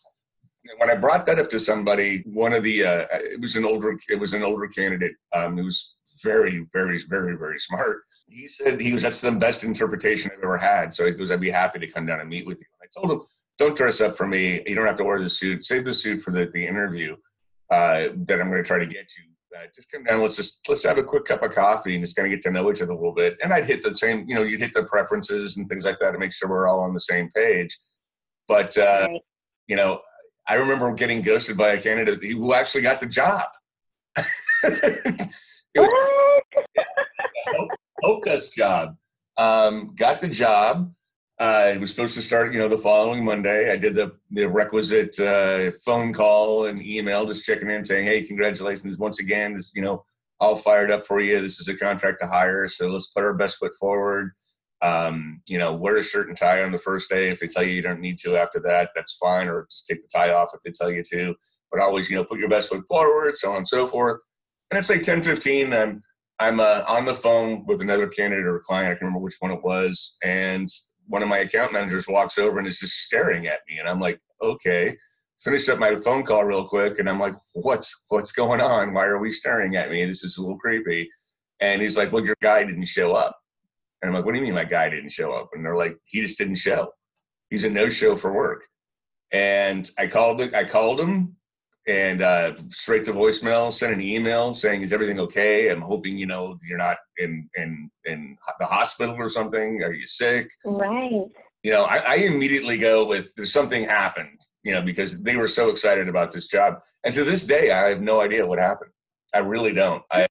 when 0.78 0.90
I 0.90 0.94
brought 0.94 1.26
that 1.26 1.38
up 1.38 1.48
to 1.50 1.60
somebody, 1.60 2.22
one 2.26 2.52
of 2.52 2.62
the 2.62 2.84
uh, 2.84 3.06
it 3.12 3.40
was 3.40 3.56
an 3.56 3.64
older 3.64 3.96
it 4.08 4.18
was 4.18 4.32
an 4.32 4.42
older 4.42 4.66
candidate 4.66 5.14
um, 5.32 5.56
who 5.56 5.64
was 5.64 5.96
very 6.22 6.66
very 6.72 7.02
very 7.08 7.36
very 7.36 7.58
smart. 7.58 8.02
He 8.28 8.46
said 8.46 8.80
he 8.80 8.92
was 8.92 9.02
that's 9.02 9.20
the 9.20 9.32
best 9.32 9.64
interpretation 9.64 10.30
I've 10.32 10.44
ever 10.44 10.58
had. 10.58 10.94
So 10.94 11.06
he 11.06 11.12
goes, 11.12 11.30
I'd 11.30 11.40
be 11.40 11.50
happy 11.50 11.78
to 11.78 11.86
come 11.86 12.06
down 12.06 12.20
and 12.20 12.28
meet 12.28 12.46
with 12.46 12.58
you. 12.58 12.66
And 12.80 12.88
I 12.88 13.00
told 13.00 13.12
him, 13.12 13.26
don't 13.60 13.76
dress 13.76 14.00
up 14.00 14.16
for 14.16 14.26
me. 14.26 14.62
You 14.66 14.74
don't 14.74 14.86
have 14.86 14.96
to 14.96 15.04
wear 15.04 15.18
the 15.20 15.28
suit. 15.28 15.64
Save 15.64 15.84
the 15.84 15.92
suit 15.92 16.22
for 16.22 16.30
the 16.32 16.46
the 16.52 16.66
interview 16.66 17.14
uh, 17.70 18.08
that 18.26 18.40
I'm 18.40 18.50
going 18.50 18.62
to 18.62 18.66
try 18.66 18.78
to 18.78 18.86
get 18.86 19.06
you. 19.18 19.24
Uh, 19.56 19.66
just 19.74 19.90
come 19.92 20.02
down. 20.04 20.22
Let's 20.22 20.36
just 20.36 20.66
let's 20.68 20.82
have 20.84 20.96
a 20.96 21.04
quick 21.04 21.26
cup 21.26 21.42
of 21.42 21.52
coffee 21.54 21.94
and 21.94 22.02
just 22.02 22.16
kind 22.16 22.26
of 22.26 22.30
get 22.36 22.42
to 22.42 22.50
know 22.50 22.70
each 22.70 22.80
other 22.80 22.92
a 22.92 22.96
little 22.96 23.14
bit. 23.14 23.36
And 23.42 23.52
I'd 23.52 23.66
hit 23.66 23.82
the 23.82 23.94
same, 23.94 24.24
you 24.26 24.34
know, 24.34 24.42
you'd 24.42 24.60
hit 24.60 24.72
the 24.72 24.84
preferences 24.84 25.58
and 25.58 25.68
things 25.68 25.84
like 25.84 25.98
that 26.00 26.12
to 26.12 26.18
make 26.18 26.32
sure 26.32 26.48
we're 26.48 26.68
all 26.68 26.80
on 26.80 26.94
the 26.94 27.00
same 27.00 27.30
page. 27.34 27.76
But 28.48 28.76
uh, 28.78 29.08
Right. 29.10 29.20
you 29.68 29.76
know, 29.76 30.00
I 30.48 30.54
remember 30.54 30.92
getting 30.94 31.20
ghosted 31.20 31.56
by 31.58 31.72
a 31.74 31.82
candidate 31.82 32.24
who 32.24 32.54
actually 32.54 32.82
got 32.82 33.00
the 33.00 33.06
job. 33.06 33.44
was 34.16 35.88
help, 37.54 37.70
help 38.02 38.22
desk 38.24 38.54
job. 38.54 38.96
Um, 39.36 39.94
got 39.96 40.20
the 40.20 40.28
job. 40.28 40.92
Uh, 41.40 41.72
it 41.74 41.80
was 41.80 41.90
supposed 41.90 42.14
to 42.14 42.20
start, 42.20 42.52
you 42.52 42.58
know, 42.58 42.68
the 42.68 42.76
following 42.76 43.24
Monday. 43.24 43.72
I 43.72 43.76
did 43.76 43.94
the 43.94 44.12
the 44.30 44.46
requisite 44.46 45.18
uh, 45.18 45.70
phone 45.82 46.12
call 46.12 46.66
and 46.66 46.78
email, 46.84 47.24
just 47.24 47.46
checking 47.46 47.70
in, 47.70 47.82
saying, 47.82 48.04
"Hey, 48.04 48.22
congratulations 48.22 48.98
once 48.98 49.20
again. 49.20 49.54
This, 49.54 49.72
you 49.74 49.80
know, 49.80 50.04
all 50.38 50.54
fired 50.54 50.90
up 50.90 51.06
for 51.06 51.18
you. 51.18 51.40
This 51.40 51.58
is 51.58 51.66
a 51.68 51.76
contract 51.76 52.18
to 52.20 52.26
hire, 52.26 52.68
so 52.68 52.88
let's 52.88 53.06
put 53.06 53.24
our 53.24 53.32
best 53.32 53.56
foot 53.56 53.72
forward. 53.80 54.32
Um, 54.82 55.40
you 55.48 55.56
know, 55.56 55.74
wear 55.74 55.96
a 55.96 56.02
shirt 56.02 56.28
and 56.28 56.36
tie 56.36 56.62
on 56.62 56.72
the 56.72 56.78
first 56.78 57.08
day. 57.08 57.30
If 57.30 57.40
they 57.40 57.46
tell 57.46 57.62
you 57.62 57.72
you 57.72 57.82
don't 57.82 58.00
need 58.00 58.18
to 58.18 58.36
after 58.36 58.60
that, 58.60 58.90
that's 58.94 59.16
fine, 59.16 59.48
or 59.48 59.66
just 59.70 59.86
take 59.86 60.02
the 60.02 60.08
tie 60.08 60.34
off 60.34 60.50
if 60.52 60.60
they 60.62 60.72
tell 60.72 60.92
you 60.92 61.02
to. 61.12 61.34
But 61.72 61.80
always, 61.80 62.10
you 62.10 62.16
know, 62.16 62.24
put 62.24 62.38
your 62.38 62.50
best 62.50 62.68
foot 62.68 62.84
forward, 62.86 63.38
so 63.38 63.52
on 63.52 63.58
and 63.58 63.68
so 63.68 63.86
forth. 63.86 64.20
And 64.70 64.78
it's 64.78 64.90
like 64.90 65.02
10, 65.02 65.22
15. 65.22 65.72
I'm 65.72 66.02
I'm 66.38 66.60
uh, 66.60 66.84
on 66.86 67.06
the 67.06 67.14
phone 67.14 67.64
with 67.66 67.80
another 67.80 68.08
candidate 68.08 68.44
or 68.46 68.60
client. 68.60 68.88
I 68.88 68.90
can't 68.90 69.02
remember 69.02 69.20
which 69.20 69.36
one 69.40 69.52
it 69.52 69.62
was, 69.62 70.18
and 70.22 70.68
one 71.10 71.22
of 71.24 71.28
my 71.28 71.38
account 71.38 71.72
managers 71.72 72.06
walks 72.06 72.38
over 72.38 72.58
and 72.58 72.68
is 72.68 72.78
just 72.78 73.02
staring 73.02 73.46
at 73.48 73.60
me, 73.68 73.78
and 73.78 73.88
I'm 73.88 74.00
like, 74.00 74.20
okay. 74.40 74.96
Finish 75.40 75.68
up 75.70 75.78
my 75.78 75.94
phone 75.94 76.22
call 76.22 76.44
real 76.44 76.66
quick, 76.66 76.98
and 76.98 77.08
I'm 77.08 77.18
like, 77.18 77.34
what's 77.54 78.04
what's 78.10 78.30
going 78.30 78.60
on? 78.60 78.92
Why 78.92 79.06
are 79.06 79.18
we 79.18 79.30
staring 79.30 79.74
at 79.76 79.90
me? 79.90 80.04
This 80.04 80.22
is 80.22 80.36
a 80.36 80.40
little 80.40 80.58
creepy. 80.58 81.10
And 81.60 81.80
he's 81.80 81.96
like, 81.96 82.12
well, 82.12 82.24
your 82.24 82.36
guy 82.42 82.62
didn't 82.62 82.86
show 82.86 83.12
up. 83.12 83.36
And 84.00 84.08
I'm 84.08 84.14
like, 84.14 84.24
what 84.24 84.32
do 84.32 84.38
you 84.38 84.44
mean 84.44 84.54
my 84.54 84.64
guy 84.64 84.88
didn't 84.88 85.12
show 85.12 85.32
up? 85.32 85.50
And 85.52 85.64
they're 85.64 85.76
like, 85.76 85.96
he 86.06 86.20
just 86.20 86.38
didn't 86.38 86.56
show. 86.56 86.90
He's 87.50 87.64
a 87.64 87.70
no 87.70 87.88
show 87.88 88.16
for 88.16 88.32
work. 88.32 88.66
And 89.32 89.90
I 89.98 90.06
called 90.06 90.38
the 90.38 90.56
I 90.56 90.64
called 90.64 91.00
him 91.00 91.36
and 91.86 92.22
uh, 92.22 92.54
straight 92.68 93.04
to 93.04 93.12
voicemail, 93.12 93.72
sent 93.72 93.92
an 93.94 94.00
email 94.00 94.52
saying, 94.54 94.82
is 94.82 94.92
everything 94.92 95.18
okay? 95.20 95.68
I'm 95.68 95.80
hoping, 95.80 96.18
you 96.18 96.26
know, 96.26 96.58
you're 96.68 96.78
not 96.78 96.96
in, 97.18 97.48
in, 97.56 97.90
in 98.04 98.36
the 98.58 98.66
hospital 98.66 99.14
or 99.16 99.28
something. 99.28 99.82
Are 99.82 99.92
you 99.92 100.06
sick? 100.06 100.50
Right. 100.64 101.26
You 101.62 101.72
know, 101.72 101.84
I, 101.84 101.98
I 101.98 102.14
immediately 102.16 102.78
go 102.78 103.04
with 103.06 103.34
there's 103.34 103.52
something 103.52 103.84
happened, 103.84 104.40
you 104.62 104.72
know, 104.72 104.82
because 104.82 105.22
they 105.22 105.36
were 105.36 105.48
so 105.48 105.68
excited 105.68 106.08
about 106.08 106.32
this 106.32 106.48
job. 106.48 106.76
And 107.04 107.14
to 107.14 107.24
this 107.24 107.46
day, 107.46 107.70
I 107.70 107.88
have 107.88 108.00
no 108.00 108.20
idea 108.20 108.46
what 108.46 108.58
happened. 108.58 108.92
I 109.34 109.38
really 109.38 109.72
don't. 109.72 110.02
I, 110.10 110.26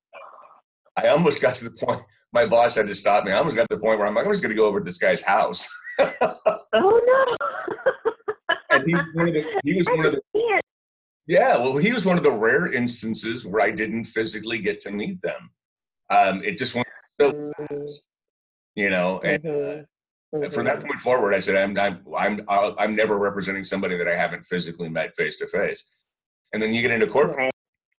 I 0.98 1.08
almost 1.10 1.42
got 1.42 1.56
to 1.56 1.66
the 1.66 1.72
point 1.72 2.02
my 2.34 2.46
boss 2.46 2.76
had 2.76 2.88
to 2.88 2.96
stop 2.96 3.26
me. 3.26 3.32
I 3.32 3.38
almost 3.38 3.56
got 3.56 3.70
to 3.70 3.76
the 3.76 3.82
point 3.82 4.00
where 4.00 4.08
I'm 4.08 4.14
like, 4.16 4.26
I'm 4.26 4.32
just 4.32 4.44
going 4.44 4.56
to 4.56 4.60
go 4.60 4.68
over 4.68 4.80
to 4.80 4.86
this 4.86 4.98
guy's 4.98 5.22
house. 5.22 5.70
oh 6.00 6.08
no! 6.74 7.38
and 8.70 8.86
he, 8.86 8.94
one 9.14 9.28
of 9.28 9.34
the, 9.34 9.44
he 9.64 9.76
was 9.76 9.88
one 9.94 10.06
of 10.06 10.14
the. 10.14 10.22
Yeah, 11.30 11.58
well, 11.58 11.78
he 11.78 11.94
was 11.94 12.08
one 12.08 12.18
of 12.18 12.24
the 12.24 12.32
rare 12.32 12.74
instances 12.74 13.46
where 13.46 13.62
I 13.62 13.70
didn't 13.70 14.06
physically 14.06 14.58
get 14.58 14.80
to 14.80 14.92
meet 14.92 15.22
them. 15.22 15.52
Um, 16.10 16.44
it 16.44 16.58
just 16.58 16.74
went 16.74 16.88
so 17.22 17.32
mm-hmm. 17.32 17.66
fast, 17.68 18.08
you 18.74 18.90
know. 18.90 19.20
And 19.24 19.44
mm-hmm. 19.44 20.38
mm-hmm. 20.38 20.50
from 20.50 20.66
that 20.66 20.84
point 20.84 21.00
forward, 21.00 21.36
I 21.36 21.40
said, 21.40 21.56
I'm 21.56 21.78
I'm 21.78 22.02
I'm 22.50 22.76
I'm 22.80 22.96
never 22.96 23.20
representing 23.20 23.64
somebody 23.64 23.96
that 23.96 24.08
I 24.08 24.16
haven't 24.16 24.44
physically 24.44 24.90
met 24.90 25.16
face 25.16 25.38
to 25.38 25.46
face. 25.46 25.86
And 26.52 26.64
then 26.64 26.74
you 26.74 26.82
get 26.82 26.90
into 26.90 27.06
corporate, 27.06 27.38
right 27.38 27.54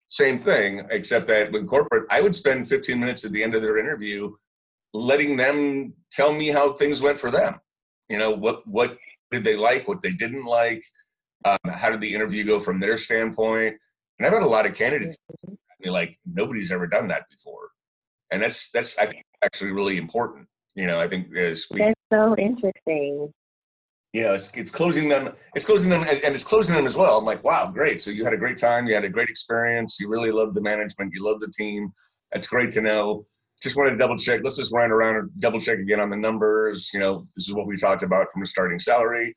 same 0.08 0.36
thing, 0.36 0.84
except 0.90 1.28
that 1.28 1.52
with 1.52 1.68
corporate, 1.68 2.06
I 2.10 2.20
would 2.20 2.34
spend 2.34 2.68
15 2.68 2.98
minutes 2.98 3.24
at 3.24 3.30
the 3.30 3.44
end 3.44 3.54
of 3.54 3.62
their 3.62 3.78
interview 3.78 4.34
letting 4.92 5.36
them 5.36 5.92
tell 6.10 6.32
me 6.32 6.48
how 6.48 6.72
things 6.72 7.00
went 7.00 7.16
for 7.16 7.30
them. 7.30 7.60
You 8.08 8.18
know, 8.18 8.32
what 8.32 8.66
what 8.66 8.98
did 9.30 9.44
they 9.44 9.54
like, 9.54 9.86
what 9.86 10.02
they 10.02 10.10
didn't 10.10 10.44
like, 10.46 10.82
um, 11.44 11.58
how 11.72 11.90
did 11.90 12.00
the 12.00 12.14
interview 12.14 12.44
go 12.44 12.60
from 12.60 12.80
their 12.80 12.96
standpoint? 12.96 13.76
And 14.18 14.26
I've 14.26 14.32
had 14.32 14.42
a 14.42 14.46
lot 14.46 14.66
of 14.66 14.74
candidates 14.74 15.18
me 15.80 15.90
like 15.90 16.16
nobody's 16.26 16.70
ever 16.70 16.86
done 16.86 17.08
that 17.08 17.24
before, 17.30 17.70
and 18.30 18.42
that's 18.42 18.70
that's 18.70 18.98
I 18.98 19.06
think 19.06 19.24
actually 19.42 19.72
really 19.72 19.96
important. 19.96 20.46
You 20.74 20.86
know, 20.86 21.00
I 21.00 21.08
think 21.08 21.34
as 21.34 21.66
we, 21.70 21.78
that's 21.78 21.94
so 22.12 22.36
interesting 22.36 23.32
you 24.12 24.22
know, 24.22 24.34
it's, 24.34 24.56
it's 24.56 24.70
closing 24.70 25.08
them, 25.08 25.32
it's 25.54 25.64
closing 25.64 25.90
them, 25.90 26.02
and 26.02 26.34
it's 26.34 26.44
closing 26.44 26.74
them 26.74 26.86
as 26.86 26.96
well. 26.96 27.18
I'm 27.18 27.24
like, 27.24 27.44
wow, 27.44 27.70
great. 27.70 28.02
So 28.02 28.10
you 28.10 28.24
had 28.24 28.32
a 28.32 28.36
great 28.36 28.56
time, 28.56 28.86
you 28.86 28.94
had 28.94 29.04
a 29.04 29.08
great 29.08 29.28
experience, 29.28 29.98
you 30.00 30.08
really 30.08 30.32
loved 30.32 30.54
the 30.54 30.60
management, 30.60 31.12
you 31.14 31.24
loved 31.24 31.42
the 31.42 31.52
team. 31.56 31.92
That's 32.32 32.48
great 32.48 32.72
to 32.72 32.80
know. 32.80 33.26
Just 33.62 33.76
wanted 33.76 33.90
to 33.90 33.96
double 33.98 34.16
check. 34.16 34.40
Let's 34.42 34.56
just 34.56 34.72
run 34.72 34.90
around 34.90 35.16
and 35.16 35.30
double 35.38 35.60
check 35.60 35.78
again 35.78 36.00
on 36.00 36.10
the 36.10 36.16
numbers. 36.16 36.90
You 36.92 37.00
know, 37.00 37.26
this 37.36 37.46
is 37.46 37.54
what 37.54 37.66
we 37.66 37.76
talked 37.76 38.02
about 38.02 38.32
from 38.32 38.42
a 38.42 38.46
starting 38.46 38.78
salary. 38.78 39.36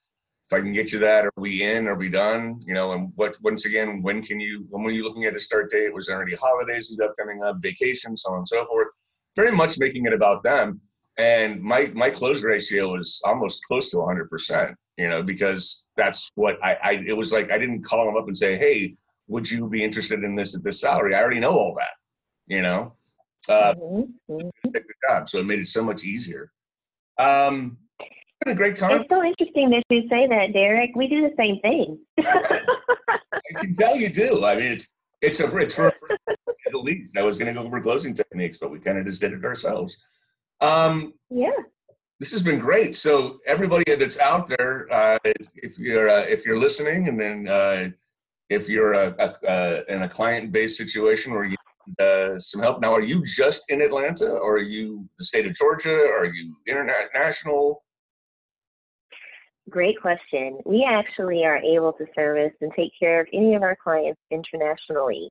If 0.49 0.57
I 0.57 0.59
can 0.59 0.73
get 0.73 0.91
you 0.91 0.99
that, 0.99 1.25
are 1.25 1.31
we 1.37 1.63
in? 1.63 1.87
Are 1.87 1.95
we 1.95 2.09
done? 2.09 2.59
You 2.65 2.73
know, 2.73 2.91
and 2.91 3.11
what? 3.15 3.35
Once 3.41 3.65
again, 3.65 4.01
when 4.01 4.21
can 4.21 4.39
you? 4.39 4.65
When 4.69 4.83
were 4.83 4.91
you 4.91 5.03
looking 5.03 5.25
at 5.25 5.35
a 5.35 5.39
start 5.39 5.71
date? 5.71 5.93
Was 5.93 6.07
there 6.07 6.21
any 6.21 6.35
holidays 6.35 6.95
coming 7.19 7.43
up, 7.43 7.57
vacations, 7.61 8.23
so 8.23 8.31
on 8.31 8.39
and 8.39 8.47
so 8.47 8.65
forth? 8.65 8.89
Very 9.35 9.51
much 9.51 9.79
making 9.79 10.05
it 10.05 10.13
about 10.13 10.43
them 10.43 10.81
and 11.17 11.61
my 11.61 11.91
my 11.93 12.09
close 12.09 12.43
ratio 12.43 12.91
was 12.91 13.21
almost 13.25 13.63
close 13.65 13.89
to 13.91 13.97
100% 13.97 14.73
you 14.97 15.09
know 15.09 15.21
because 15.21 15.85
that's 15.95 16.31
what 16.35 16.57
I, 16.63 16.77
I 16.83 16.91
it 17.05 17.15
was 17.15 17.31
like 17.31 17.51
i 17.51 17.57
didn't 17.57 17.83
call 17.83 18.05
them 18.05 18.17
up 18.17 18.27
and 18.27 18.37
say 18.37 18.55
hey 18.55 18.95
would 19.27 19.49
you 19.49 19.69
be 19.69 19.83
interested 19.83 20.23
in 20.23 20.35
this 20.35 20.55
at 20.55 20.63
this 20.63 20.81
salary 20.81 21.15
i 21.15 21.21
already 21.21 21.39
know 21.39 21.57
all 21.57 21.75
that 21.77 21.93
you 22.47 22.61
know 22.61 22.93
uh 23.47 23.73
mm-hmm. 23.75 24.33
mm-hmm. 24.33 24.69
the 24.71 24.83
job 25.07 25.29
so 25.29 25.39
it 25.39 25.45
made 25.45 25.59
it 25.59 25.67
so 25.67 25.83
much 25.83 26.03
easier 26.03 26.51
um 27.19 27.77
a 28.47 28.55
great 28.55 28.71
It's 28.71 28.81
so 29.09 29.23
interesting 29.23 29.69
that 29.71 29.83
you 29.89 30.07
say 30.09 30.27
that, 30.27 30.53
Derek. 30.53 30.91
We 30.95 31.07
do 31.07 31.21
the 31.21 31.33
same 31.37 31.59
thing. 31.61 31.99
I 32.19 33.59
can 33.59 33.75
tell 33.75 33.95
you 33.95 34.09
do. 34.09 34.45
I 34.45 34.55
mean, 34.55 34.71
it's 34.71 34.87
it's 35.21 35.39
a 35.39 35.57
it's 35.57 35.75
for, 35.75 35.93
the 36.71 36.77
least. 36.77 37.17
I 37.17 37.21
was 37.21 37.37
going 37.37 37.53
to 37.53 37.59
go 37.59 37.65
over 37.65 37.79
closing 37.79 38.13
techniques, 38.13 38.57
but 38.57 38.71
we 38.71 38.79
kind 38.79 38.97
of 38.97 39.05
just 39.05 39.21
did 39.21 39.33
it 39.33 39.45
ourselves. 39.45 39.97
Um, 40.61 41.13
yeah. 41.29 41.51
This 42.19 42.31
has 42.31 42.43
been 42.43 42.59
great. 42.59 42.95
So 42.95 43.39
everybody 43.45 43.95
that's 43.95 44.19
out 44.19 44.47
there, 44.47 44.87
uh, 44.91 45.19
if 45.23 45.77
you're 45.77 46.09
uh, 46.09 46.21
if 46.21 46.45
you're 46.45 46.57
listening, 46.57 47.07
and 47.07 47.19
then 47.19 47.47
uh, 47.47 47.89
if 48.49 48.69
you're 48.69 48.93
a, 48.93 49.35
a, 49.43 49.83
in 49.93 50.03
a 50.03 50.09
client-based 50.09 50.77
situation 50.77 51.33
where 51.33 51.43
you 51.43 51.57
need 51.87 52.05
uh, 52.05 52.39
some 52.39 52.61
help, 52.61 52.81
now 52.81 52.93
are 52.93 53.01
you 53.01 53.23
just 53.23 53.69
in 53.69 53.81
Atlanta, 53.81 54.29
or 54.29 54.55
are 54.55 54.61
you 54.61 55.07
the 55.17 55.25
state 55.25 55.45
of 55.45 55.53
Georgia? 55.53 55.95
Or 55.95 56.19
are 56.19 56.33
you 56.33 56.55
international? 56.67 57.83
Great 59.69 59.99
question. 60.01 60.59
We 60.65 60.85
actually 60.87 61.45
are 61.45 61.57
able 61.57 61.93
to 61.93 62.05
service 62.13 62.53
and 62.61 62.71
take 62.75 62.91
care 62.99 63.21
of 63.21 63.27
any 63.31 63.55
of 63.55 63.63
our 63.63 63.77
clients 63.81 64.19
internationally. 64.29 65.29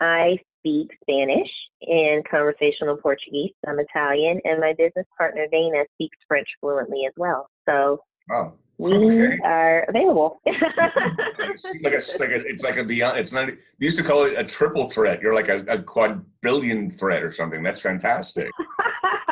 I 0.00 0.38
speak 0.60 0.90
Spanish 1.02 1.50
and 1.82 2.26
conversational 2.28 2.96
Portuguese. 2.96 3.52
I'm 3.66 3.78
Italian, 3.78 4.40
and 4.44 4.60
my 4.60 4.72
business 4.76 5.06
partner 5.16 5.46
Dana 5.52 5.84
speaks 5.94 6.16
French 6.26 6.48
fluently 6.60 7.02
as 7.06 7.12
well. 7.18 7.48
So 7.68 8.00
oh, 8.30 8.54
we 8.78 8.94
okay. 8.94 9.38
are 9.44 9.84
available. 9.88 10.40
it's 10.46 11.64
like 11.82 11.92
a, 11.92 12.02
like 12.18 12.30
a, 12.30 12.48
it's 12.48 12.64
like 12.64 12.76
a 12.78 12.84
beyond. 12.84 13.18
It's 13.18 13.32
not. 13.32 13.48
They 13.48 13.56
used 13.78 13.98
to 13.98 14.02
call 14.02 14.24
it 14.24 14.34
a 14.36 14.44
triple 14.44 14.88
threat. 14.88 15.20
You're 15.20 15.34
like 15.34 15.48
a, 15.48 15.62
a 15.68 15.82
quadrillion 15.82 16.90
threat 16.90 17.22
or 17.22 17.32
something. 17.32 17.62
That's 17.62 17.82
fantastic. 17.82 18.50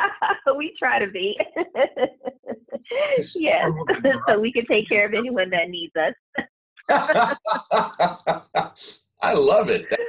we 0.57 0.75
try 0.77 0.99
to 0.99 1.07
be. 1.07 1.37
yes, 3.35 3.37
so 4.27 4.39
we 4.39 4.51
can 4.51 4.65
take 4.65 4.87
care 4.89 5.05
of 5.05 5.13
anyone 5.13 5.49
that 5.51 5.69
needs 5.69 5.93
us. 5.95 6.13
I 9.21 9.33
love 9.33 9.69
it. 9.69 9.89
That's 9.89 10.01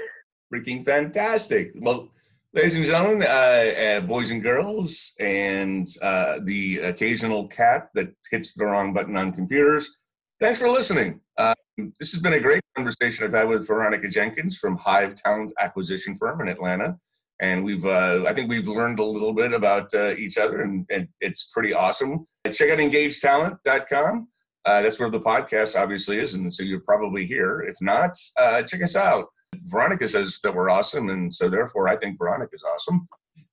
freaking 0.52 0.84
fantastic. 0.84 1.72
Well, 1.76 2.10
ladies 2.52 2.76
and 2.76 2.84
gentlemen, 2.84 3.22
uh, 3.22 3.26
uh, 3.26 4.00
boys 4.00 4.30
and 4.30 4.42
girls, 4.42 5.14
and 5.20 5.86
uh, 6.02 6.40
the 6.42 6.78
occasional 6.78 7.46
cat 7.48 7.88
that 7.94 8.12
hits 8.30 8.54
the 8.54 8.66
wrong 8.66 8.92
button 8.92 9.16
on 9.16 9.32
computers, 9.32 9.94
thanks 10.40 10.58
for 10.58 10.68
listening. 10.68 11.20
Uh, 11.38 11.54
this 11.98 12.12
has 12.12 12.20
been 12.20 12.34
a 12.34 12.40
great 12.40 12.62
conversation 12.76 13.24
I've 13.24 13.32
had 13.32 13.48
with 13.48 13.66
Veronica 13.66 14.08
Jenkins 14.08 14.58
from 14.58 14.76
Hive 14.76 15.14
Talent 15.14 15.52
Acquisition 15.60 16.14
Firm 16.14 16.40
in 16.40 16.48
Atlanta. 16.48 16.98
And 17.40 17.64
we've, 17.64 17.84
uh, 17.84 18.24
I 18.26 18.32
think 18.32 18.48
we've 18.48 18.68
learned 18.68 19.00
a 19.00 19.04
little 19.04 19.32
bit 19.32 19.52
about 19.52 19.92
uh, 19.94 20.14
each 20.16 20.38
other, 20.38 20.62
and, 20.62 20.86
and, 20.90 21.08
it's 21.20 21.50
pretty 21.52 21.74
awesome. 21.74 22.26
Check 22.52 22.70
out 22.70 22.78
engagetalent.com. 22.78 24.28
Uh, 24.64 24.82
that's 24.82 24.98
where 24.98 25.10
the 25.10 25.20
podcast 25.20 25.78
obviously 25.78 26.18
is, 26.18 26.34
and 26.34 26.54
so 26.54 26.62
you're 26.62 26.80
probably 26.80 27.26
here. 27.26 27.62
If 27.62 27.76
not, 27.80 28.16
uh, 28.38 28.62
check 28.62 28.82
us 28.82 28.96
out. 28.96 29.26
Veronica 29.64 30.08
says 30.08 30.38
that 30.42 30.54
we're 30.54 30.70
awesome, 30.70 31.10
and 31.10 31.32
so 31.32 31.48
therefore 31.48 31.88
I 31.88 31.96
think 31.96 32.18
Veronica's 32.18 32.64
awesome, 32.74 33.08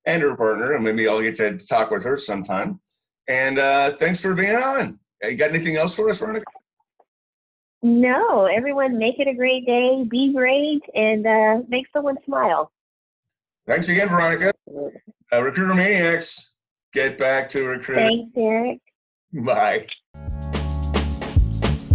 and 0.06 0.22
her 0.22 0.36
partner, 0.36 0.74
and 0.74 0.84
maybe 0.84 1.08
I'll 1.08 1.22
get 1.22 1.36
to 1.36 1.58
talk 1.58 1.92
with 1.92 2.04
her 2.04 2.18
sometime. 2.18 2.80
And 3.28 3.60
uh, 3.60 3.92
thanks 3.98 4.22
for 4.22 4.34
being 4.34 4.56
on. 4.56 5.00
You 5.22 5.36
got 5.36 5.50
anything 5.50 5.76
else 5.76 5.96
for 5.96 6.10
us, 6.10 6.20
Veronica? 6.20 6.46
No, 7.84 8.46
everyone, 8.46 8.98
make 8.98 9.20
it 9.20 9.28
a 9.28 9.34
great 9.34 9.66
day. 9.66 10.04
Be 10.10 10.34
great, 10.34 10.82
and 10.94 11.26
uh, 11.26 11.62
make 11.68 11.86
someone 11.92 12.18
smile. 12.26 12.72
Thanks 13.68 13.90
again, 13.90 14.10
Veronica. 14.10 14.52
Uh, 15.32 15.42
Recruiter 15.42 15.74
Maniacs, 15.74 16.56
get 16.94 17.18
back 17.18 17.50
to 17.50 17.64
recruiting. 17.66 18.32
Thanks, 18.34 18.36
Derek. 18.36 18.80
Bye. 19.46 19.88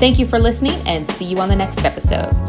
Thank 0.00 0.18
you 0.18 0.26
for 0.26 0.40
listening 0.40 0.80
and 0.88 1.06
see 1.06 1.26
you 1.26 1.38
on 1.38 1.48
the 1.48 1.54
next 1.54 1.84
episode. 1.84 2.47